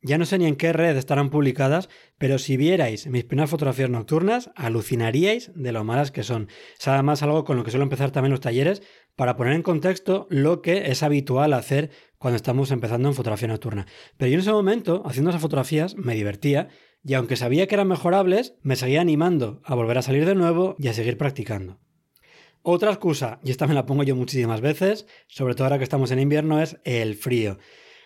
Ya 0.01 0.17
no 0.17 0.27
sé 0.27 0.39
ni 0.39 0.47
en 0.47 0.55
qué 0.55 0.73
red 0.73 0.97
estarán 0.97 1.31
publicadas, 1.31 1.89
pero 2.19 2.39
si 2.39 2.57
vierais 2.57 3.09
mis 3.09 3.25
primeras 3.25 3.51
fotografías 3.51 3.91
nocturnas, 3.91 4.53
alucinaríais 4.55 5.51
de 5.57 5.73
lo 5.73 5.83
malas 5.83 6.12
que 6.12 6.23
son. 6.23 6.49
Es 6.79 6.87
además 6.87 7.25
algo 7.25 7.45
con 7.45 7.57
lo 7.57 7.65
que 7.65 7.73
suelo 7.73 7.83
empezar 7.83 8.12
también 8.12 8.31
los 8.31 8.41
talleres 8.41 8.81
para 9.17 9.37
poner 9.37 9.55
en 9.55 9.62
contexto 9.62 10.29
lo 10.31 10.62
que 10.62 10.93
es 10.93 11.03
habitual 11.03 11.53
hacer 11.53 11.91
cuando 12.19 12.37
estamos 12.37 12.71
empezando 12.71 13.09
en 13.09 13.17
fotografía 13.17 13.49
nocturna. 13.49 13.87
Pero 14.17 14.29
yo 14.29 14.35
en 14.35 14.41
ese 14.43 14.53
momento, 14.53 15.03
haciendo 15.05 15.31
esas 15.31 15.43
fotografías, 15.43 15.97
me 15.97 16.15
divertía 16.15 16.69
y 17.07 17.14
aunque 17.14 17.37
sabía 17.37 17.69
que 17.69 17.77
eran 17.77 17.87
mejorables, 17.87 18.55
me 18.62 18.75
seguía 18.75 19.01
animando 19.01 19.61
a 19.64 19.77
volver 19.77 19.97
a 19.97 20.03
salir 20.03 20.27
de 20.27 20.35
nuevo 20.35 20.75
y 20.77 20.88
a 20.88 20.92
seguir 20.92 21.16
practicando. 21.16 21.79
Otra 22.62 22.90
excusa, 22.90 23.38
y 23.45 23.53
esta 23.53 23.69
me 23.69 23.75
la 23.75 23.87
pongo 23.87 24.03
yo 24.03 24.16
muchísimas 24.16 24.61
veces, 24.61 25.07
sobre 25.29 25.55
todo 25.55 25.66
ahora 25.66 25.79
que 25.79 25.85
estamos 25.85 26.11
en 26.11 26.19
invierno, 26.19 26.61
es 26.61 26.79
el 26.83 27.14
frío. 27.14 27.59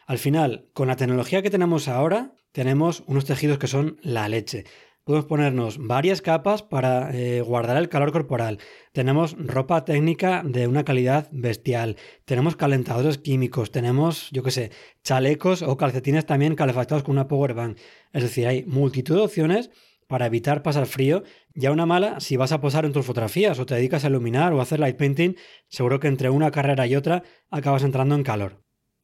Al 0.06 0.18
final, 0.18 0.68
con 0.74 0.88
la 0.88 0.96
tecnología 0.96 1.40
que 1.40 1.48
tenemos 1.48 1.88
ahora, 1.88 2.34
tenemos 2.52 3.02
unos 3.06 3.24
tejidos 3.24 3.56
que 3.56 3.68
son 3.68 3.98
la 4.02 4.28
leche. 4.28 4.64
Podemos 5.10 5.26
ponernos 5.26 5.84
varias 5.84 6.22
capas 6.22 6.62
para 6.62 7.10
eh, 7.12 7.40
guardar 7.40 7.76
el 7.78 7.88
calor 7.88 8.12
corporal. 8.12 8.58
Tenemos 8.92 9.34
ropa 9.36 9.84
técnica 9.84 10.44
de 10.44 10.68
una 10.68 10.84
calidad 10.84 11.28
bestial. 11.32 11.96
Tenemos 12.24 12.54
calentadores 12.54 13.18
químicos. 13.18 13.72
Tenemos, 13.72 14.30
yo 14.30 14.44
qué 14.44 14.52
sé, 14.52 14.70
chalecos 15.02 15.62
o 15.62 15.76
calcetines 15.76 16.26
también 16.26 16.54
calefactados 16.54 17.02
con 17.02 17.16
una 17.16 17.26
power 17.26 17.54
bank. 17.54 17.76
Es 18.12 18.22
decir, 18.22 18.46
hay 18.46 18.64
multitud 18.66 19.16
de 19.16 19.22
opciones 19.22 19.70
para 20.06 20.26
evitar 20.26 20.62
pasar 20.62 20.86
frío. 20.86 21.24
Ya 21.54 21.72
una 21.72 21.86
mala, 21.86 22.20
si 22.20 22.36
vas 22.36 22.52
a 22.52 22.60
posar 22.60 22.84
en 22.84 22.92
tus 22.92 23.04
fotografías 23.04 23.58
o 23.58 23.66
te 23.66 23.74
dedicas 23.74 24.04
a 24.04 24.08
iluminar 24.10 24.52
o 24.52 24.60
a 24.60 24.62
hacer 24.62 24.78
light 24.78 24.96
painting, 24.96 25.34
seguro 25.66 25.98
que 25.98 26.06
entre 26.06 26.30
una 26.30 26.52
carrera 26.52 26.86
y 26.86 26.94
otra 26.94 27.24
acabas 27.50 27.82
entrando 27.82 28.14
en 28.14 28.22
calor. 28.22 28.62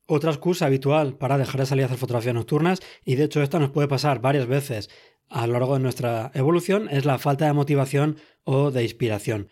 Otra 0.08 0.30
excusa 0.30 0.66
habitual 0.66 1.16
para 1.18 1.36
dejar 1.36 1.62
de 1.62 1.66
salir 1.66 1.82
a 1.82 1.86
hacer 1.86 1.98
fotografías 1.98 2.36
nocturnas, 2.36 2.78
y 3.04 3.16
de 3.16 3.24
hecho 3.24 3.42
esto 3.42 3.58
nos 3.58 3.70
puede 3.70 3.88
pasar 3.88 4.20
varias 4.20 4.46
veces 4.46 4.88
a 5.28 5.46
lo 5.46 5.54
largo 5.54 5.74
de 5.74 5.80
nuestra 5.80 6.30
evolución, 6.34 6.88
es 6.90 7.04
la 7.04 7.18
falta 7.18 7.46
de 7.46 7.52
motivación 7.52 8.18
o 8.44 8.70
de 8.70 8.82
inspiración. 8.82 9.48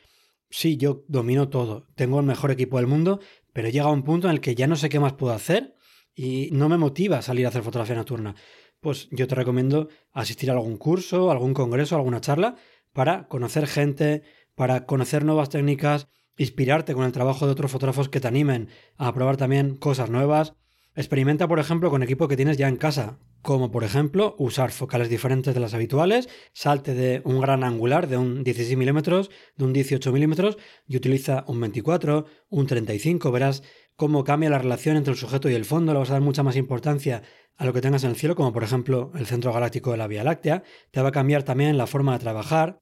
Sí, 0.50 0.76
yo 0.76 1.04
domino 1.08 1.48
todo, 1.48 1.88
tengo 1.94 2.20
el 2.20 2.26
mejor 2.26 2.50
equipo 2.50 2.76
del 2.76 2.87
mundo, 2.87 3.20
pero 3.52 3.68
llega 3.68 3.90
un 3.90 4.04
punto 4.04 4.28
en 4.28 4.34
el 4.34 4.40
que 4.40 4.54
ya 4.54 4.66
no 4.66 4.76
sé 4.76 4.88
qué 4.88 5.00
más 5.00 5.14
puedo 5.14 5.32
hacer 5.32 5.74
y 6.14 6.48
no 6.52 6.68
me 6.68 6.78
motiva 6.78 7.22
salir 7.22 7.46
a 7.46 7.48
hacer 7.48 7.62
fotografía 7.62 7.96
nocturna. 7.96 8.34
Pues 8.80 9.08
yo 9.10 9.26
te 9.26 9.34
recomiendo 9.34 9.88
asistir 10.12 10.50
a 10.50 10.54
algún 10.54 10.76
curso, 10.76 11.30
algún 11.30 11.54
congreso, 11.54 11.96
alguna 11.96 12.20
charla 12.20 12.56
para 12.92 13.26
conocer 13.26 13.66
gente, 13.66 14.22
para 14.54 14.87
conocer 14.87 15.24
nuevas 15.24 15.48
técnicas, 15.48 16.08
inspirarte 16.37 16.94
con 16.94 17.04
el 17.04 17.12
trabajo 17.12 17.46
de 17.46 17.52
otros 17.52 17.70
fotógrafos 17.70 18.08
que 18.08 18.20
te 18.20 18.28
animen 18.28 18.68
a 18.96 19.12
probar 19.12 19.37
también 19.37 19.76
cosas 19.76 20.10
nuevas. 20.10 20.54
Experimenta, 20.94 21.48
por 21.48 21.58
ejemplo, 21.58 21.90
con 21.90 22.02
equipo 22.02 22.28
que 22.28 22.37
tienes 22.37 22.56
ya 22.56 22.68
en 22.68 22.76
casa, 22.76 23.18
como 23.44 23.70
por 23.70 23.85
ejemplo 23.85 24.35
usar 24.38 24.72
focales 24.72 25.11
diferentes 25.11 25.52
de 25.54 25.61
las 25.61 25.74
habituales, 25.74 26.30
salte 26.54 26.94
de 26.94 27.20
un 27.24 27.40
gran 27.42 27.62
angular 27.62 28.09
de 28.09 28.16
un 28.16 28.42
16 28.42 28.76
milímetros, 28.78 29.30
de 29.57 29.64
un 29.66 29.74
18 29.74 30.11
milímetros 30.12 30.57
y 30.88 30.96
utiliza 30.96 31.44
un 31.46 31.61
24, 31.61 32.24
un 32.48 32.66
35, 32.66 33.30
verás 33.30 33.62
cómo 33.96 34.24
cambia 34.24 34.48
la 34.48 34.59
relación 34.59 34.96
entre 34.96 35.12
el 35.12 35.18
sujeto 35.18 35.50
y 35.50 35.54
el 35.54 35.66
fondo, 35.66 35.92
le 35.92 35.98
vas 35.98 36.09
a 36.09 36.14
dar 36.14 36.22
mucha 36.22 36.42
más 36.42 36.57
importancia 36.57 37.22
a 37.59 37.66
lo 37.66 37.74
que 37.74 37.83
tengas 37.83 38.02
en 38.02 38.11
el 38.11 38.16
cielo, 38.16 38.35
como 38.35 38.52
por 38.54 38.64
ejemplo 38.64 39.12
el 39.14 39.26
centro 39.26 39.52
galáctico 39.52 39.90
de 39.90 39.98
la 39.98 40.09
Vía 40.09 40.24
Láctea, 40.24 40.62
te 40.90 41.02
va 41.02 41.11
a 41.11 41.12
cambiar 41.12 41.42
también 41.42 41.76
la 41.76 41.87
forma 41.87 42.14
de 42.14 42.20
trabajar, 42.20 42.80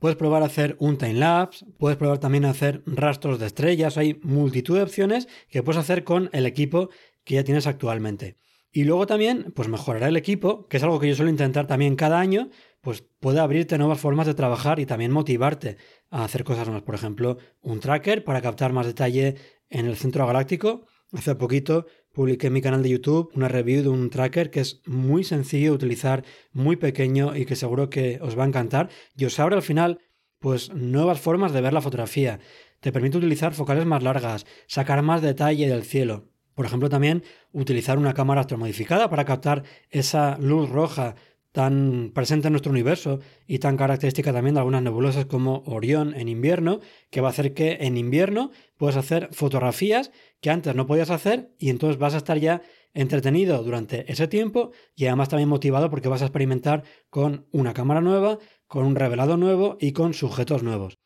Puedes 0.00 0.16
probar 0.16 0.42
a 0.42 0.46
hacer 0.46 0.76
un 0.80 0.98
time 0.98 1.14
lapse, 1.14 1.64
puedes 1.78 1.96
probar 1.96 2.18
también 2.18 2.44
a 2.44 2.50
hacer 2.50 2.82
rastros 2.84 3.38
de 3.38 3.46
estrellas, 3.46 3.96
hay 3.96 4.18
multitud 4.24 4.76
de 4.76 4.82
opciones 4.82 5.28
que 5.48 5.62
puedes 5.62 5.78
hacer 5.78 6.02
con 6.02 6.28
el 6.32 6.44
equipo 6.44 6.90
que 7.24 7.36
ya 7.36 7.44
tienes 7.44 7.68
actualmente. 7.68 8.36
Y 8.74 8.84
luego 8.84 9.06
también, 9.06 9.52
pues 9.54 9.68
mejorar 9.68 10.02
el 10.04 10.16
equipo, 10.16 10.66
que 10.66 10.78
es 10.78 10.82
algo 10.82 10.98
que 10.98 11.06
yo 11.06 11.14
suelo 11.14 11.30
intentar 11.30 11.66
también 11.66 11.94
cada 11.94 12.18
año, 12.18 12.48
pues 12.80 13.04
puede 13.20 13.38
abrirte 13.38 13.76
nuevas 13.76 14.00
formas 14.00 14.26
de 14.26 14.32
trabajar 14.32 14.80
y 14.80 14.86
también 14.86 15.12
motivarte 15.12 15.76
a 16.10 16.24
hacer 16.24 16.42
cosas 16.42 16.66
nuevas. 16.66 16.82
Por 16.82 16.94
ejemplo, 16.94 17.36
un 17.60 17.80
tracker 17.80 18.24
para 18.24 18.40
captar 18.40 18.72
más 18.72 18.86
detalle 18.86 19.36
en 19.68 19.86
el 19.86 19.96
centro 19.96 20.26
galáctico. 20.26 20.86
Hace 21.12 21.34
poquito 21.34 21.86
publiqué 22.14 22.46
en 22.46 22.54
mi 22.54 22.62
canal 22.62 22.82
de 22.82 22.88
YouTube 22.88 23.30
una 23.34 23.48
review 23.48 23.82
de 23.82 23.90
un 23.90 24.08
tracker 24.08 24.50
que 24.50 24.60
es 24.60 24.80
muy 24.86 25.22
sencillo 25.22 25.70
de 25.70 25.76
utilizar, 25.76 26.24
muy 26.52 26.76
pequeño 26.76 27.36
y 27.36 27.44
que 27.44 27.56
seguro 27.56 27.90
que 27.90 28.20
os 28.22 28.38
va 28.38 28.44
a 28.44 28.48
encantar. 28.48 28.88
Y 29.14 29.26
os 29.26 29.38
abre 29.38 29.54
al 29.54 29.62
final, 29.62 30.00
pues, 30.38 30.72
nuevas 30.72 31.20
formas 31.20 31.52
de 31.52 31.60
ver 31.60 31.74
la 31.74 31.82
fotografía. 31.82 32.40
Te 32.80 32.90
permite 32.90 33.18
utilizar 33.18 33.52
focales 33.52 33.84
más 33.84 34.02
largas, 34.02 34.46
sacar 34.66 35.02
más 35.02 35.20
detalle 35.20 35.68
del 35.68 35.84
cielo. 35.84 36.31
Por 36.54 36.66
ejemplo, 36.66 36.88
también 36.88 37.22
utilizar 37.52 37.98
una 37.98 38.14
cámara 38.14 38.42
astromodificada 38.42 39.08
para 39.08 39.24
captar 39.24 39.64
esa 39.90 40.36
luz 40.38 40.68
roja 40.68 41.14
tan 41.52 42.12
presente 42.14 42.48
en 42.48 42.54
nuestro 42.54 42.72
universo 42.72 43.20
y 43.46 43.58
tan 43.58 43.76
característica 43.76 44.32
también 44.32 44.54
de 44.54 44.60
algunas 44.60 44.82
nebulosas 44.82 45.26
como 45.26 45.62
Orión 45.66 46.14
en 46.14 46.28
invierno, 46.28 46.80
que 47.10 47.20
va 47.20 47.28
a 47.28 47.30
hacer 47.30 47.52
que 47.52 47.78
en 47.82 47.98
invierno 47.98 48.50
puedas 48.78 48.96
hacer 48.96 49.28
fotografías 49.32 50.10
que 50.40 50.50
antes 50.50 50.74
no 50.74 50.86
podías 50.86 51.10
hacer 51.10 51.54
y 51.58 51.68
entonces 51.68 51.98
vas 51.98 52.14
a 52.14 52.18
estar 52.18 52.38
ya 52.38 52.62
entretenido 52.94 53.62
durante 53.62 54.10
ese 54.10 54.28
tiempo 54.28 54.72
y 54.96 55.06
además 55.06 55.28
también 55.28 55.48
motivado 55.48 55.90
porque 55.90 56.08
vas 56.08 56.22
a 56.22 56.26
experimentar 56.26 56.84
con 57.10 57.46
una 57.52 57.74
cámara 57.74 58.00
nueva, 58.00 58.38
con 58.66 58.84
un 58.86 58.96
revelado 58.96 59.36
nuevo 59.36 59.76
y 59.78 59.92
con 59.92 60.14
sujetos 60.14 60.62
nuevos. 60.62 60.98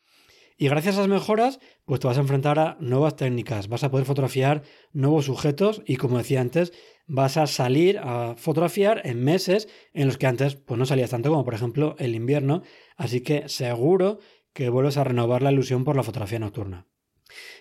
Y 0.59 0.69
gracias 0.69 0.95
a 0.95 0.99
esas 1.01 1.07
mejoras, 1.07 1.59
pues 1.85 1.99
te 1.99 2.07
vas 2.07 2.17
a 2.17 2.21
enfrentar 2.21 2.57
a 2.57 2.77
nuevas 2.79 3.15
técnicas, 3.15 3.67
vas 3.67 3.83
a 3.83 3.91
poder 3.91 4.07
fotografiar 4.07 4.63
nuevos 4.91 5.25
sujetos 5.25 5.83
y 5.85 5.97
como 5.97 6.17
decía 6.17 6.41
antes, 6.41 6.73
vas 7.05 7.37
a 7.37 7.45
salir 7.45 7.99
a 7.99 8.35
fotografiar 8.37 9.01
en 9.05 9.23
meses 9.23 9.69
en 9.93 10.07
los 10.07 10.17
que 10.17 10.25
antes 10.25 10.55
pues 10.55 10.79
no 10.79 10.87
salías 10.87 11.11
tanto 11.11 11.29
como 11.29 11.45
por 11.45 11.53
ejemplo 11.53 11.95
el 11.99 12.15
invierno, 12.15 12.63
así 12.95 13.21
que 13.21 13.47
seguro 13.47 14.17
que 14.53 14.69
vuelves 14.69 14.97
a 14.97 15.03
renovar 15.03 15.43
la 15.43 15.51
ilusión 15.51 15.83
por 15.83 15.95
la 15.95 16.01
fotografía 16.01 16.39
nocturna. 16.39 16.87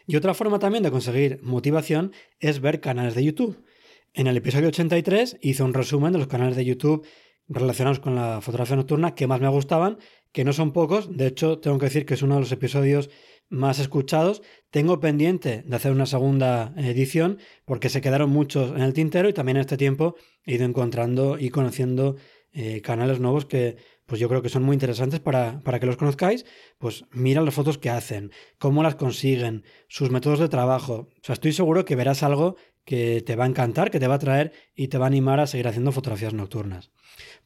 Y 0.07 0.17
otra 0.17 0.33
forma 0.33 0.59
también 0.59 0.83
de 0.83 0.91
conseguir 0.91 1.39
motivación 1.43 2.13
es 2.41 2.61
ver 2.61 2.81
canales 2.81 3.15
de 3.15 3.25
YouTube. 3.25 3.63
En 4.15 4.27
el 4.27 4.39
episodio 4.39 4.69
83 4.69 5.37
hice 5.43 5.63
un 5.63 5.75
resumen 5.75 6.13
de 6.13 6.19
los 6.19 6.29
canales 6.29 6.57
de 6.57 6.65
YouTube 6.65 7.07
relacionados 7.49 8.01
con 8.01 8.15
la 8.15 8.41
fotografía 8.41 8.77
nocturna 8.77 9.15
que 9.15 9.27
más 9.27 9.41
me 9.41 9.49
gustaban, 9.49 9.99
que 10.37 10.45
no 10.45 10.53
son 10.53 10.73
pocos, 10.73 11.17
de 11.17 11.29
hecho 11.29 11.61
tengo 11.61 11.79
que 11.79 11.87
decir 11.87 12.05
que 12.05 12.13
es 12.13 12.21
uno 12.21 12.35
de 12.35 12.43
los 12.43 12.53
episodios 12.53 13.09
más 13.49 13.79
escuchados. 13.79 14.43
Tengo 14.71 15.01
pendiente 15.01 15.63
de 15.65 15.77
hacer 15.77 15.93
una 15.93 16.05
segunda 16.05 16.75
edición 16.77 17.39
porque 17.65 17.89
se 17.89 18.03
quedaron 18.03 18.29
muchos 18.29 18.73
en 18.73 18.83
el 18.83 18.93
tintero 18.93 19.31
y 19.31 19.33
también 19.33 19.57
en 19.57 19.63
este 19.63 19.79
tiempo 19.79 20.15
he 20.45 20.57
ido 20.57 20.67
encontrando 20.67 21.39
y 21.39 21.49
conociendo 21.49 22.17
eh, 22.53 22.83
canales 22.83 23.19
nuevos 23.19 23.47
que 23.47 23.79
pues 24.05 24.21
yo 24.21 24.29
creo 24.29 24.43
que 24.43 24.51
son 24.51 24.63
muy 24.63 24.75
interesantes 24.75 25.21
para, 25.21 25.63
para, 25.63 25.81
que 25.81 25.87
los 25.87 25.97
conozcáis. 25.97 26.45
Pues 26.77 27.07
mira 27.13 27.41
las 27.41 27.55
fotos 27.55 27.79
que 27.79 27.89
hacen, 27.89 28.31
cómo 28.59 28.83
las 28.83 28.97
consiguen, 28.97 29.65
sus 29.89 30.11
métodos 30.11 30.39
de 30.39 30.51
trabajo. 30.51 31.09
O 31.17 31.23
sea, 31.23 31.33
estoy 31.33 31.55
seguro 31.55 31.87
que 31.87 31.97
verás 31.97 32.23
algo 32.23 32.57
que 32.85 33.23
te 33.23 33.37
va 33.37 33.45
a 33.45 33.49
encantar, 33.49 33.91
que 33.91 34.01
te 34.01 34.07
va 34.07 34.15
a 34.15 34.19
traer 34.19 34.53
y 34.75 34.89
te 34.89 34.99
va 34.99 35.07
a 35.07 35.09
animar 35.09 35.41
a 35.41 35.47
seguir 35.47 35.67
haciendo 35.67 35.93
fotografías 35.93 36.35
nocturnas. 36.35 36.93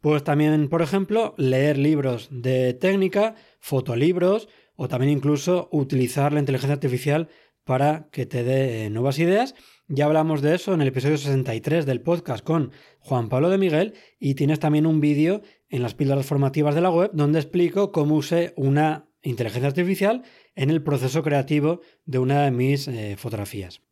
Pues 0.01 0.25
también, 0.25 0.69
por 0.69 0.81
ejemplo, 0.81 1.35
leer 1.37 1.77
libros 1.77 2.29
de 2.31 2.73
técnica, 2.73 3.35
fotolibros 3.59 4.49
o 4.75 4.89
también 4.89 5.13
incluso 5.13 5.69
utilizar 5.73 6.33
la 6.33 6.41
inteligencia 6.41 6.75
artificial 6.75 7.29
para 7.65 8.09
que 8.11 8.25
te 8.25 8.43
dé 8.43 8.87
eh, 8.87 8.91
nuevas 8.91 9.19
ideas. 9.19 9.55
Ya 9.89 10.07
hablamos 10.07 10.41
de 10.41 10.55
eso 10.55 10.73
en 10.73 10.81
el 10.81 10.89
episodio 10.89 11.19
63 11.19 11.85
del 11.85 12.01
podcast 12.01 12.43
con 12.43 12.73
Juan 13.01 13.29
Pablo 13.29 13.51
de 13.51 13.59
Miguel 13.59 13.93
y 14.19 14.35
tienes 14.37 14.59
también 14.59 14.87
un 14.87 15.01
vídeo 15.01 15.43
en 15.69 15.83
las 15.83 15.95
píldoras 15.95 16.25
formativas 16.25 16.75
de 16.75 16.81
la 16.81 16.91
web 16.91 17.11
donde 17.13 17.39
explico 17.39 17.93
cómo 17.93 18.15
use 18.15 18.55
una 18.57 19.11
inteligencia 19.23 19.69
artificial 19.69 20.23
en 20.55 20.71
el 20.71 20.83
proceso 20.83 21.23
creativo 21.23 21.83
de 22.07 22.19
una 22.19 22.45
de 22.45 22.51
mis 22.51 22.89
eh, 22.89 23.17
fotografías. 23.19 23.83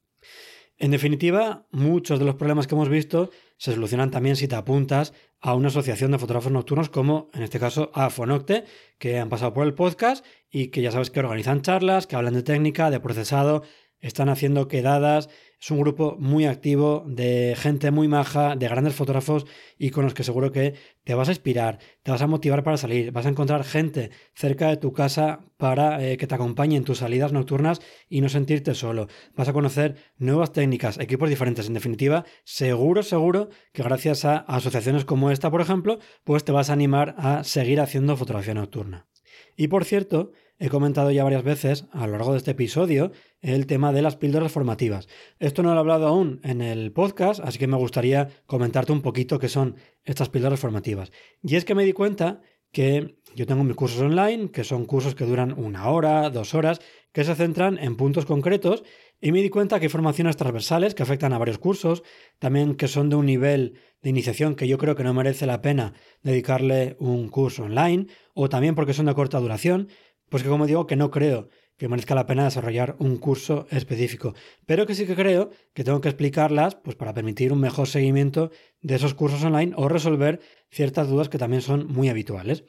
En 0.79 0.93
definitiva, 0.93 1.67
muchos 1.73 2.19
de 2.21 2.25
los 2.25 2.37
problemas 2.37 2.67
que 2.67 2.77
hemos 2.77 2.89
visto 2.89 3.31
se 3.57 3.73
solucionan 3.75 4.13
también 4.13 4.37
si 4.37 4.47
te 4.47 4.55
apuntas 4.55 5.13
a 5.41 5.55
una 5.55 5.69
asociación 5.69 6.11
de 6.11 6.19
fotógrafos 6.19 6.53
nocturnos 6.53 6.89
como 6.89 7.31
en 7.33 7.43
este 7.43 7.61
caso 7.61 7.91
a 7.95 8.11
Fonocte, 8.11 8.65
que 8.99 9.19
han 9.19 9.29
pasado 9.29 9.53
por 9.53 9.67
el 9.67 9.75
podcast 9.75 10.25
y 10.51 10.69
que 10.69 10.83
ya 10.83 10.91
sabes 10.91 11.11
que 11.11 11.21
organizan 11.21 11.63
charlas, 11.63 12.07
que 12.07 12.17
hablan 12.17 12.35
de 12.35 12.43
técnica, 12.43 12.91
de 12.91 13.01
procesado, 13.01 13.63
están 14.01 14.29
haciendo 14.29 14.69
quedadas 14.69 15.29
es 15.61 15.73
un 15.73 15.81
grupo 15.81 16.17
muy 16.21 16.47
activo 16.47 17.05
de 17.07 17.57
gente 17.59 17.91
muy 17.91 18.07
maja, 18.07 18.55
de 18.55 18.69
grandes 18.69 18.95
fotógrafos 18.95 19.45
y 19.77 19.91
con 19.91 20.05
los 20.05 20.15
que 20.15 20.23
seguro 20.23 20.53
que 20.53 20.75
te 21.03 21.15
vas 21.15 21.29
a 21.29 21.33
inspirar, 21.33 21.81
te 22.05 22.13
vas 22.13 22.23
a 22.23 22.29
motivar 22.29 22.63
para 22.63 22.77
salir, 22.77 23.11
vas 23.11 23.27
a 23.27 23.31
encontrar 23.31 23.65
gente 23.65 24.11
cerca 24.35 24.69
de 24.69 24.77
tu 24.77 24.93
casa 24.93 25.41
para 25.57 26.05
eh, 26.05 26.17
que 26.17 26.29
te 26.29 26.35
acompañe 26.37 26.77
en 26.77 26.85
tus 26.85 26.99
salidas 26.99 27.33
nocturnas 27.33 27.81
y 28.09 28.21
no 28.21 28.29
sentirte 28.29 28.75
solo. 28.75 29.09
Vas 29.35 29.49
a 29.49 29.53
conocer 29.53 29.97
nuevas 30.17 30.53
técnicas, 30.53 30.99
equipos 31.01 31.29
diferentes. 31.29 31.67
En 31.67 31.75
definitiva, 31.75 32.25
seguro, 32.45 33.03
seguro 33.03 33.49
que 33.73 33.83
gracias 33.83 34.25
a 34.25 34.37
asociaciones 34.39 35.05
como 35.05 35.33
esta, 35.33 35.51
por 35.51 35.61
ejemplo, 35.61 35.99
pues 36.23 36.45
te 36.45 36.53
vas 36.53 36.71
a 36.71 36.75
animar 36.75 37.17
a 37.19 37.43
seguir 37.43 37.81
haciendo 37.81 38.17
fotografía 38.17 38.55
nocturna. 38.55 39.09
Y 39.57 39.67
por 39.67 39.85
cierto, 39.85 40.31
he 40.59 40.69
comentado 40.69 41.11
ya 41.11 41.25
varias 41.25 41.45
veces 41.45 41.87
a 41.93 42.07
lo 42.07 42.13
largo 42.13 42.33
de 42.33 42.39
este 42.39 42.51
episodio 42.51 43.13
el 43.41 43.67
tema 43.67 43.93
de 43.93 44.03
las 44.03 44.17
píldoras 44.17 44.53
formativas. 44.53 45.09
Esto 45.39 45.63
no 45.63 45.71
lo 45.71 45.77
he 45.77 45.79
hablado 45.81 46.07
aún 46.07 46.41
en 46.43 46.61
el 46.61 46.93
podcast, 46.93 47.41
así 47.41 47.59
que 47.59 47.67
me 47.67 47.77
gustaría 47.77 48.29
comentarte 48.47 48.93
un 48.93 49.03
poquito 49.03 49.39
qué 49.39 49.49
son 49.49 49.77
estas 50.05 50.29
píldoras 50.29 50.59
formativas. 50.59 51.13
Y 51.43 51.57
es 51.57 51.65
que 51.65 51.75
me 51.75 51.85
di 51.85 51.93
cuenta 51.93 52.41
que 52.73 53.17
yo 53.35 53.47
tengo 53.47 53.65
mis 53.65 53.77
cursos 53.77 54.01
online, 54.01 54.51
que 54.51 54.65
son 54.65 54.85
cursos 54.85 55.15
que 55.15 55.25
duran 55.25 55.55
una 55.57 55.89
hora, 55.89 56.29
dos 56.31 56.55
horas, 56.55 56.81
que 57.13 57.25
se 57.25 57.35
centran 57.35 57.79
en 57.79 57.97
puntos 57.97 58.27
concretos, 58.27 58.85
y 59.21 59.33
me 59.33 59.43
di 59.43 59.51
cuenta 59.51 59.79
que 59.79 59.87
hay 59.87 59.91
formaciones 59.91 60.37
transversales 60.37 60.95
que 60.95 61.03
afectan 61.03 61.33
a 61.33 61.39
varios 61.39 61.59
cursos, 61.59 62.03
también 62.39 62.77
que 62.77 62.89
son 62.89 63.09
de 63.11 63.17
un 63.17 63.27
nivel 63.27 63.75
de 64.03 64.11
iniciación 64.11 64.55
que 64.55 64.69
yo 64.69 64.79
creo 64.79 64.95
que 64.95 65.03
no 65.03 65.15
merece 65.15 65.47
la 65.47 65.61
pena 65.61 65.95
dedicarle 66.23 66.97
un 67.01 67.29
curso 67.29 67.65
online, 67.65 68.07
o 68.35 68.49
también 68.49 68.75
porque 68.75 68.93
son 68.93 69.07
de 69.07 69.15
corta 69.15 69.41
duración, 69.41 69.89
pues 70.29 70.43
que 70.43 70.49
como 70.49 70.67
digo 70.67 70.87
que 70.87 70.97
no 70.97 71.11
creo 71.11 71.49
que 71.77 71.89
merezca 71.89 72.15
la 72.15 72.27
pena 72.27 72.45
desarrollar 72.45 72.97
un 72.99 73.17
curso 73.19 73.67
específico, 73.71 74.35
pero 74.67 74.87
que 74.87 74.95
sí 74.95 75.07
que 75.07 75.15
creo 75.15 75.51
que 75.75 75.85
tengo 75.85 76.01
que 76.01 76.09
explicarlas 76.09 76.75
pues 76.75 76.97
para 76.97 77.15
permitir 77.15 77.53
un 77.53 77.61
mejor 77.61 77.87
seguimiento 77.87 78.51
de 78.83 78.97
esos 78.97 79.15
cursos 79.15 79.43
online 79.45 79.73
o 79.77 79.89
resolver 79.89 80.41
ciertas 80.71 81.09
dudas 81.09 81.29
que 81.29 81.39
también 81.39 81.63
son 81.63 81.87
muy 81.87 82.09
habituales. 82.09 82.65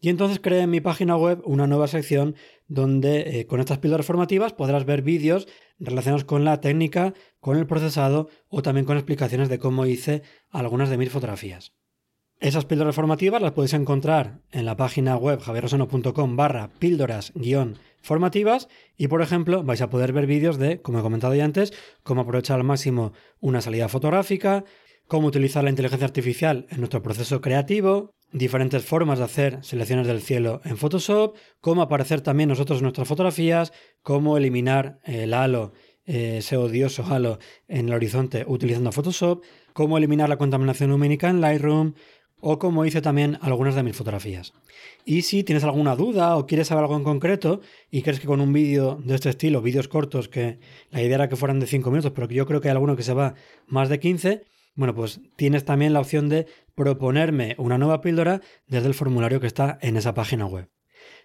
Y 0.00 0.08
entonces 0.08 0.40
creé 0.40 0.62
en 0.62 0.70
mi 0.70 0.80
página 0.80 1.16
web 1.16 1.42
una 1.44 1.66
nueva 1.66 1.86
sección 1.86 2.34
donde 2.66 3.40
eh, 3.40 3.46
con 3.46 3.60
estas 3.60 3.78
píldoras 3.78 4.06
formativas 4.06 4.54
podrás 4.54 4.86
ver 4.86 5.02
vídeos 5.02 5.46
relacionados 5.78 6.24
con 6.24 6.44
la 6.44 6.60
técnica, 6.60 7.12
con 7.38 7.58
el 7.58 7.66
procesado 7.66 8.28
o 8.48 8.62
también 8.62 8.86
con 8.86 8.96
explicaciones 8.96 9.48
de 9.48 9.58
cómo 9.58 9.86
hice 9.86 10.22
algunas 10.50 10.88
de 10.88 10.96
mis 10.96 11.10
fotografías. 11.10 11.79
Esas 12.40 12.64
píldoras 12.64 12.94
formativas 12.94 13.42
las 13.42 13.52
podéis 13.52 13.74
encontrar 13.74 14.40
en 14.50 14.64
la 14.64 14.74
página 14.74 15.14
web 15.14 15.40
javierrosano.com 15.40 16.36
barra 16.36 16.70
píldoras 16.78 17.32
guion 17.34 17.76
formativas 18.00 18.68
y 18.96 19.08
por 19.08 19.20
ejemplo 19.20 19.62
vais 19.62 19.82
a 19.82 19.90
poder 19.90 20.14
ver 20.14 20.26
vídeos 20.26 20.56
de, 20.56 20.80
como 20.80 20.98
he 20.98 21.02
comentado 21.02 21.34
ya 21.34 21.44
antes, 21.44 21.74
cómo 22.02 22.22
aprovechar 22.22 22.56
al 22.56 22.64
máximo 22.64 23.12
una 23.40 23.60
salida 23.60 23.90
fotográfica, 23.90 24.64
cómo 25.06 25.28
utilizar 25.28 25.64
la 25.64 25.68
inteligencia 25.68 26.06
artificial 26.06 26.66
en 26.70 26.78
nuestro 26.78 27.02
proceso 27.02 27.42
creativo, 27.42 28.14
diferentes 28.32 28.86
formas 28.86 29.18
de 29.18 29.26
hacer 29.26 29.58
selecciones 29.60 30.06
del 30.06 30.22
cielo 30.22 30.62
en 30.64 30.78
Photoshop, 30.78 31.36
cómo 31.60 31.82
aparecer 31.82 32.22
también 32.22 32.48
nosotros 32.48 32.78
en 32.78 32.84
nuestras 32.84 33.06
fotografías, 33.06 33.74
cómo 34.02 34.38
eliminar 34.38 34.98
el 35.04 35.34
halo, 35.34 35.72
eh, 36.06 36.38
ese 36.38 36.56
odioso 36.56 37.04
halo 37.04 37.38
en 37.68 37.88
el 37.88 37.94
horizonte 37.94 38.46
utilizando 38.48 38.92
Photoshop, 38.92 39.44
cómo 39.74 39.98
eliminar 39.98 40.30
la 40.30 40.38
contaminación 40.38 40.88
lumínica 40.88 41.28
en 41.28 41.42
Lightroom, 41.42 41.94
o 42.40 42.58
como 42.58 42.84
hice 42.84 43.00
también 43.00 43.38
algunas 43.40 43.74
de 43.74 43.82
mis 43.82 43.96
fotografías. 43.96 44.52
Y 45.04 45.22
si 45.22 45.44
tienes 45.44 45.64
alguna 45.64 45.96
duda 45.96 46.36
o 46.36 46.46
quieres 46.46 46.68
saber 46.68 46.84
algo 46.84 46.96
en 46.96 47.04
concreto 47.04 47.60
y 47.90 48.02
crees 48.02 48.20
que 48.20 48.26
con 48.26 48.40
un 48.40 48.52
vídeo 48.52 49.00
de 49.04 49.14
este 49.14 49.30
estilo, 49.30 49.62
vídeos 49.62 49.88
cortos, 49.88 50.28
que 50.28 50.58
la 50.90 51.02
idea 51.02 51.16
era 51.16 51.28
que 51.28 51.36
fueran 51.36 51.60
de 51.60 51.66
5 51.66 51.90
minutos, 51.90 52.12
pero 52.14 52.28
que 52.28 52.34
yo 52.34 52.46
creo 52.46 52.60
que 52.60 52.68
hay 52.68 52.72
alguno 52.72 52.96
que 52.96 53.02
se 53.02 53.14
va 53.14 53.34
más 53.66 53.88
de 53.88 54.00
15, 54.00 54.44
bueno, 54.74 54.94
pues 54.94 55.20
tienes 55.36 55.64
también 55.64 55.92
la 55.92 56.00
opción 56.00 56.28
de 56.28 56.46
proponerme 56.74 57.54
una 57.58 57.78
nueva 57.78 58.00
píldora 58.00 58.40
desde 58.66 58.88
el 58.88 58.94
formulario 58.94 59.40
que 59.40 59.46
está 59.46 59.78
en 59.82 59.96
esa 59.96 60.14
página 60.14 60.46
web. 60.46 60.70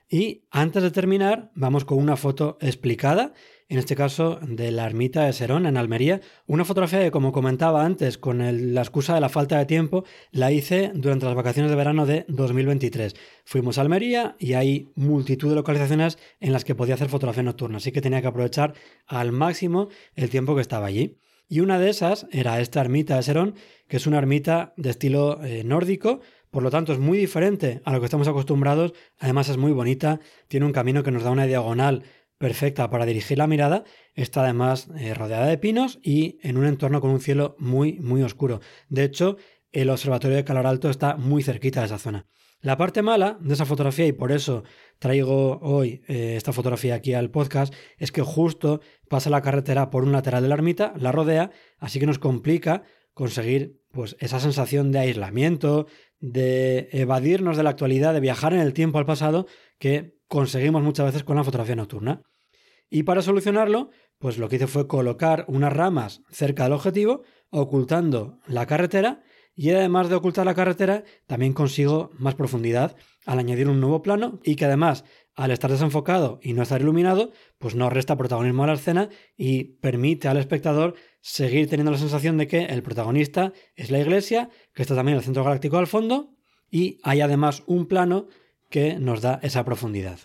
Y 0.10 0.46
antes 0.52 0.84
de 0.84 0.92
terminar, 0.92 1.52
vamos 1.56 1.86
con 1.86 1.98
una 1.98 2.18
foto 2.18 2.58
explicada 2.62 3.34
en 3.68 3.80
este 3.80 3.96
caso 3.96 4.40
de 4.42 4.72
la 4.72 4.86
ermita 4.86 5.26
de 5.26 5.34
Serón 5.34 5.66
en 5.66 5.78
Almería. 5.78 6.22
Una 6.46 6.66
fotografía 6.66 7.02
que, 7.02 7.12
como 7.12 7.32
comentaba 7.32 7.84
antes, 7.86 8.18
con 8.18 8.74
la 8.74 8.82
excusa 8.82 9.16
de 9.16 9.22
la 9.22 9.30
falta 9.30 9.58
de 9.58 9.66
tiempo, 9.66 10.04
la 10.32 10.52
hice 10.52 10.92
durante 10.94 11.26
las 11.26 11.36
vacaciones 11.36 11.72
de 11.72 11.78
verano 11.78 12.06
de 12.06 12.26
2023. 12.28 13.16
Fuimos 13.44 13.78
a 13.78 13.82
Almería 13.82 14.36
y 14.40 14.54
hay 14.54 14.92
multitud 14.96 15.50
de 15.50 15.56
localizaciones 15.56 16.18
en 16.40 16.54
las 16.54 16.64
que 16.64 16.76
podía 16.76 16.96
hacer 16.96 17.10
fotografía 17.10 17.44
nocturna, 17.44 17.78
así 17.78 17.92
que 17.92 18.02
tenía 18.02 18.22
que 18.22 18.28
aprovechar 18.28 18.74
al 19.08 19.32
máximo 19.32 19.90
el 20.16 20.30
tiempo 20.30 20.56
que 20.56 20.62
estaba 20.62 20.88
allí. 20.88 21.18
Y 21.48 21.60
una 21.60 21.78
de 21.78 21.90
esas 21.90 22.28
era 22.32 22.60
esta 22.60 22.82
ermita 22.82 23.16
de 23.16 23.24
Serón, 23.24 23.56
que 23.88 23.98
es 23.98 24.08
una 24.08 24.18
ermita 24.18 24.74
de 24.78 24.90
estilo 24.90 25.44
eh, 25.44 25.64
nórdico, 25.64 26.22
por 26.50 26.64
lo 26.64 26.72
tanto 26.72 26.94
es 26.94 27.00
muy 27.00 27.18
diferente 27.18 27.82
a 27.84 27.92
lo 27.92 28.00
que 28.00 28.06
estamos 28.06 28.28
acostumbrados, 28.28 28.94
además 29.20 29.50
es 29.50 29.58
muy 29.58 29.72
bonita, 29.72 30.20
tiene 30.48 30.66
un 30.66 30.72
camino 30.72 31.04
que 31.04 31.12
nos 31.12 31.24
da 31.24 31.32
una 31.32 31.46
diagonal 31.46 32.04
perfecta 32.38 32.90
para 32.90 33.06
dirigir 33.06 33.38
la 33.38 33.48
mirada, 33.48 33.84
está 34.14 34.42
además 34.42 34.90
eh, 34.98 35.14
rodeada 35.14 35.46
de 35.46 35.58
pinos 35.58 36.00
y 36.04 36.40
en 36.44 36.58
un 36.58 36.66
entorno 36.66 37.02
con 37.02 37.12
un 37.12 37.22
cielo 37.22 37.56
muy, 37.60 38.00
muy 38.00 38.24
oscuro. 38.24 38.60
De 38.90 39.04
hecho, 39.04 39.38
el 39.72 39.90
observatorio 39.90 40.38
de 40.38 40.44
Calor 40.44 40.68
Alto 40.68 40.90
está 40.90 41.18
muy 41.18 41.44
cerquita 41.44 41.82
de 41.82 41.88
esa 41.88 41.98
zona. 41.98 42.26
La 42.62 42.78
parte 42.78 43.02
mala 43.04 43.38
de 43.42 43.54
esa 43.54 43.66
fotografía, 43.66 44.08
y 44.08 44.12
por 44.12 44.32
eso 44.32 44.64
traigo 44.98 45.60
hoy 45.60 46.02
eh, 46.08 46.36
esta 46.36 46.52
fotografía 46.52 46.96
aquí 46.96 47.14
al 47.14 47.30
podcast, 47.30 47.74
es 47.98 48.12
que 48.12 48.22
justo 48.22 48.82
pasa 49.08 49.30
la 49.30 49.42
carretera 49.42 49.92
por 49.92 50.04
un 50.04 50.12
lateral 50.12 50.42
de 50.42 50.50
la 50.50 50.56
ermita, 50.56 50.94
la 50.98 51.12
rodea, 51.12 51.52
así 51.78 52.00
que 52.00 52.08
nos 52.08 52.18
complica 52.18 52.84
conseguir 53.14 53.82
pues 53.92 54.18
esa 54.20 54.40
sensación 54.40 54.92
de 54.92 55.00
aislamiento, 55.00 55.86
de 56.20 56.90
evadirnos 56.92 57.56
de 57.56 57.64
la 57.64 57.70
actualidad, 57.70 58.14
de 58.14 58.20
viajar 58.20 58.54
en 58.54 58.60
el 58.60 58.74
tiempo 58.74 58.98
al 58.98 59.06
pasado, 59.06 59.46
que 59.78 60.15
conseguimos 60.28 60.84
muchas 60.84 61.08
veces 61.08 61.24
con 61.24 61.36
la 61.36 61.44
fotografía 61.44 61.76
nocturna. 61.76 62.22
Y 62.90 63.04
para 63.04 63.22
solucionarlo, 63.22 63.90
pues 64.20 64.38
lo 64.38 64.48
que 64.48 64.58
hice 64.58 64.68
fue 64.68 64.88
colocar 64.88 65.46
unas 65.48 65.74
ramas 65.74 66.22
cerca 66.30 66.64
del 66.64 66.74
objetivo, 66.74 67.24
ocultando 67.50 68.40
la 68.48 68.66
carretera, 68.66 69.24
y 69.56 69.70
además 69.70 70.10
de 70.10 70.16
ocultar 70.16 70.46
la 70.46 70.54
carretera, 70.54 71.04
también 71.28 71.54
consigo 71.54 72.12
más 72.18 72.36
profundidad 72.36 72.96
al 73.26 73.40
añadir 73.40 73.70
un 73.70 73.80
nuevo 73.80 74.02
plano 74.02 74.40
y 74.44 74.56
que 74.56 74.66
además, 74.66 75.06
al 75.34 75.52
estar 75.52 75.72
desenfocado 75.72 76.40
y 76.42 76.54
no 76.54 76.62
estar 76.62 76.82
iluminado, 76.82 77.32
pues 77.58 77.74
no 77.74 77.90
resta 77.90 78.18
protagonismo 78.18 78.64
a 78.64 78.68
la 78.68 78.74
escena 78.74 79.10
y 79.38 79.76
permite 79.80 80.28
al 80.28 80.38
espectador 80.38 80.96
seguir 81.22 81.70
teniendo 81.70 81.92
la 81.92 81.98
sensación 81.98 82.38
de 82.38 82.48
que 82.48 82.66
el 82.66 82.84
protagonista 82.84 83.54
es 83.76 83.92
la 83.92 84.00
iglesia, 84.00 84.50
que 84.74 84.82
está 84.82 84.94
también 84.94 85.18
el 85.18 85.24
centro 85.24 85.46
galáctico 85.46 85.78
al 85.78 85.88
fondo, 85.88 86.36
y 86.70 87.00
hay 87.04 87.22
además 87.22 87.64
un 87.66 87.88
plano 87.88 88.28
que 88.76 89.00
nos 89.00 89.22
da 89.22 89.40
esa 89.42 89.64
profundidad. 89.64 90.20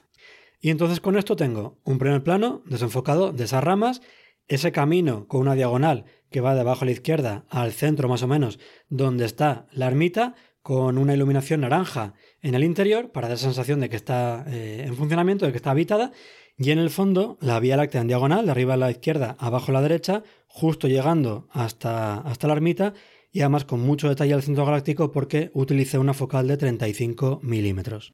Y 0.60 0.70
entonces 0.70 0.98
con 0.98 1.16
esto 1.16 1.36
tengo 1.36 1.78
un 1.84 1.98
primer 1.98 2.24
plano 2.24 2.64
desenfocado 2.66 3.30
de 3.30 3.44
esas 3.44 3.62
ramas, 3.62 4.02
ese 4.48 4.72
camino 4.72 5.28
con 5.28 5.42
una 5.42 5.54
diagonal 5.54 6.06
que 6.32 6.40
va 6.40 6.56
de 6.56 6.62
abajo 6.62 6.82
a 6.82 6.86
la 6.86 6.90
izquierda 6.90 7.44
al 7.48 7.70
centro 7.70 8.08
más 8.08 8.24
o 8.24 8.26
menos, 8.26 8.58
donde 8.88 9.24
está 9.24 9.68
la 9.70 9.86
ermita, 9.86 10.34
con 10.62 10.98
una 10.98 11.14
iluminación 11.14 11.60
naranja 11.60 12.14
en 12.42 12.56
el 12.56 12.64
interior 12.64 13.12
para 13.12 13.28
dar 13.28 13.38
sensación 13.38 13.78
de 13.78 13.88
que 13.88 13.94
está 13.94 14.44
eh, 14.48 14.82
en 14.84 14.96
funcionamiento, 14.96 15.46
de 15.46 15.52
que 15.52 15.58
está 15.58 15.70
habitada, 15.70 16.10
y 16.58 16.72
en 16.72 16.80
el 16.80 16.90
fondo 16.90 17.38
la 17.40 17.60
Vía 17.60 17.76
Láctea 17.76 18.00
en 18.00 18.08
diagonal, 18.08 18.46
de 18.46 18.50
arriba 18.50 18.74
a 18.74 18.78
la 18.78 18.90
izquierda, 18.90 19.36
abajo 19.38 19.70
a 19.70 19.74
la 19.74 19.82
derecha, 19.82 20.24
justo 20.48 20.88
llegando 20.88 21.46
hasta, 21.52 22.16
hasta 22.16 22.48
la 22.48 22.54
ermita, 22.54 22.94
y 23.30 23.42
además 23.42 23.64
con 23.64 23.78
mucho 23.78 24.08
detalle 24.08 24.34
al 24.34 24.42
centro 24.42 24.66
galáctico 24.66 25.12
porque 25.12 25.52
utilicé 25.54 25.98
una 25.98 26.14
focal 26.14 26.48
de 26.48 26.56
35 26.56 27.38
milímetros. 27.44 28.12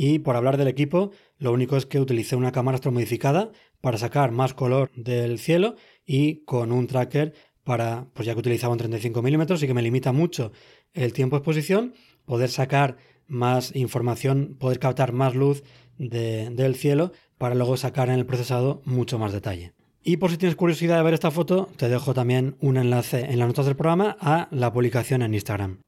Y 0.00 0.20
por 0.20 0.36
hablar 0.36 0.58
del 0.58 0.68
equipo, 0.68 1.10
lo 1.38 1.52
único 1.52 1.76
es 1.76 1.84
que 1.84 1.98
utilicé 1.98 2.36
una 2.36 2.52
cámara 2.52 2.76
astromodificada 2.76 3.50
para 3.80 3.98
sacar 3.98 4.30
más 4.30 4.54
color 4.54 4.92
del 4.94 5.40
cielo 5.40 5.74
y 6.06 6.44
con 6.44 6.70
un 6.70 6.86
tracker 6.86 7.34
para, 7.64 8.06
pues 8.14 8.24
ya 8.24 8.32
que 8.34 8.38
utilizaba 8.38 8.72
un 8.72 8.78
35 8.78 9.20
milímetros 9.22 9.60
y 9.60 9.66
que 9.66 9.74
me 9.74 9.82
limita 9.82 10.12
mucho 10.12 10.52
el 10.92 11.12
tiempo 11.12 11.34
de 11.34 11.38
exposición, 11.40 11.94
poder 12.26 12.48
sacar 12.48 12.96
más 13.26 13.74
información, 13.74 14.56
poder 14.60 14.78
captar 14.78 15.12
más 15.12 15.34
luz 15.34 15.64
del 15.98 16.76
cielo 16.76 17.10
para 17.36 17.56
luego 17.56 17.76
sacar 17.76 18.08
en 18.08 18.20
el 18.20 18.24
procesado 18.24 18.82
mucho 18.84 19.18
más 19.18 19.32
detalle. 19.32 19.72
Y 20.04 20.18
por 20.18 20.30
si 20.30 20.36
tienes 20.36 20.54
curiosidad 20.54 20.98
de 20.98 21.02
ver 21.02 21.14
esta 21.14 21.32
foto, 21.32 21.70
te 21.76 21.88
dejo 21.88 22.14
también 22.14 22.56
un 22.60 22.76
enlace 22.76 23.24
en 23.32 23.40
las 23.40 23.48
notas 23.48 23.66
del 23.66 23.74
programa 23.74 24.16
a 24.20 24.46
la 24.52 24.72
publicación 24.72 25.22
en 25.22 25.34
Instagram. 25.34 25.80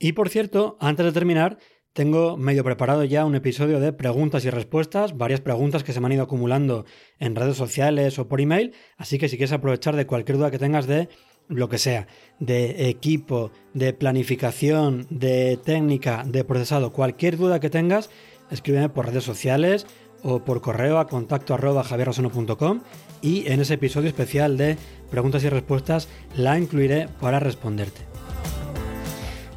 Y 0.00 0.14
por 0.14 0.30
cierto, 0.30 0.76
antes 0.80 1.06
de 1.06 1.12
terminar, 1.12 1.58
tengo 1.92 2.36
medio 2.36 2.62
preparado 2.62 3.04
ya 3.04 3.24
un 3.24 3.34
episodio 3.34 3.80
de 3.80 3.92
preguntas 3.92 4.44
y 4.44 4.50
respuestas, 4.50 5.16
varias 5.16 5.40
preguntas 5.40 5.82
que 5.82 5.92
se 5.92 6.00
me 6.00 6.06
han 6.06 6.12
ido 6.12 6.22
acumulando 6.22 6.84
en 7.18 7.34
redes 7.34 7.56
sociales 7.56 8.18
o 8.18 8.28
por 8.28 8.40
email, 8.40 8.72
así 8.96 9.18
que 9.18 9.28
si 9.28 9.36
quieres 9.36 9.52
aprovechar 9.52 9.96
de 9.96 10.06
cualquier 10.06 10.38
duda 10.38 10.50
que 10.50 10.58
tengas 10.58 10.86
de 10.86 11.08
lo 11.48 11.68
que 11.68 11.78
sea, 11.78 12.06
de 12.38 12.88
equipo, 12.88 13.50
de 13.74 13.92
planificación, 13.92 15.06
de 15.10 15.58
técnica, 15.64 16.22
de 16.24 16.44
procesado, 16.44 16.92
cualquier 16.92 17.36
duda 17.36 17.58
que 17.58 17.70
tengas, 17.70 18.08
escríbeme 18.50 18.88
por 18.88 19.06
redes 19.06 19.24
sociales 19.24 19.86
o 20.22 20.44
por 20.44 20.60
correo 20.60 20.98
a 20.98 21.08
contacto 21.08 21.54
arroba 21.54 21.84
y 23.22 23.48
en 23.50 23.60
ese 23.60 23.74
episodio 23.74 24.08
especial 24.08 24.56
de 24.56 24.76
preguntas 25.10 25.42
y 25.42 25.48
respuestas 25.48 26.08
la 26.36 26.58
incluiré 26.58 27.08
para 27.20 27.40
responderte. 27.40 28.09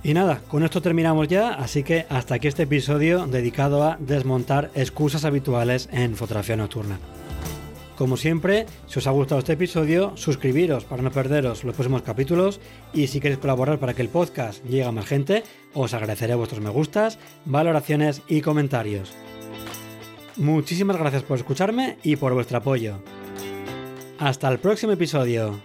Y 0.04 0.14
nada, 0.14 0.42
con 0.50 0.64
esto 0.64 0.82
terminamos 0.82 1.30
ya, 1.30 1.54
así 1.54 1.84
que 1.84 2.06
hasta 2.10 2.36
aquí 2.36 2.50
este 2.50 2.64
episodio 2.64 3.26
dedicado 3.26 3.84
a 3.84 3.98
desmontar 4.02 4.70
excusas 4.76 5.24
habituales 5.24 5.88
en 5.94 6.18
fotografía 6.18 6.58
nocturna. 6.58 7.00
Como 7.98 8.18
siempre, 8.18 8.66
si 8.88 9.00
os 9.00 9.08
ha 9.08 9.12
gustado 9.12 9.40
este 9.40 9.54
episodio, 9.54 10.12
suscribiros 10.16 10.84
para 10.84 11.04
no 11.04 11.12
perderos 11.12 11.64
los 11.64 11.76
próximos 11.76 12.02
capítulos 12.02 12.60
y 12.94 13.08
si 13.08 13.22
queréis 13.22 13.40
colaborar 13.40 13.80
para 13.80 13.94
que 13.94 14.02
el 14.02 14.10
podcast 14.10 14.62
llegue 14.66 14.84
a 14.84 14.92
más 14.92 15.06
gente, 15.06 15.44
os 15.74 15.94
agradeceré 15.94 16.36
vuestros 16.36 16.60
me 16.60 16.70
gustas, 16.70 17.18
valoraciones 17.46 18.24
y 18.28 18.42
comentarios. 18.42 19.14
Muchísimas 20.36 20.98
gracias 20.98 21.24
por 21.24 21.38
escucharme 21.38 21.98
y 22.04 22.18
por 22.18 22.34
vuestro 22.34 22.58
apoyo. 22.58 22.98
Hasta 24.20 24.50
el 24.50 24.60
próximo 24.60 24.92
episodio. 24.92 25.60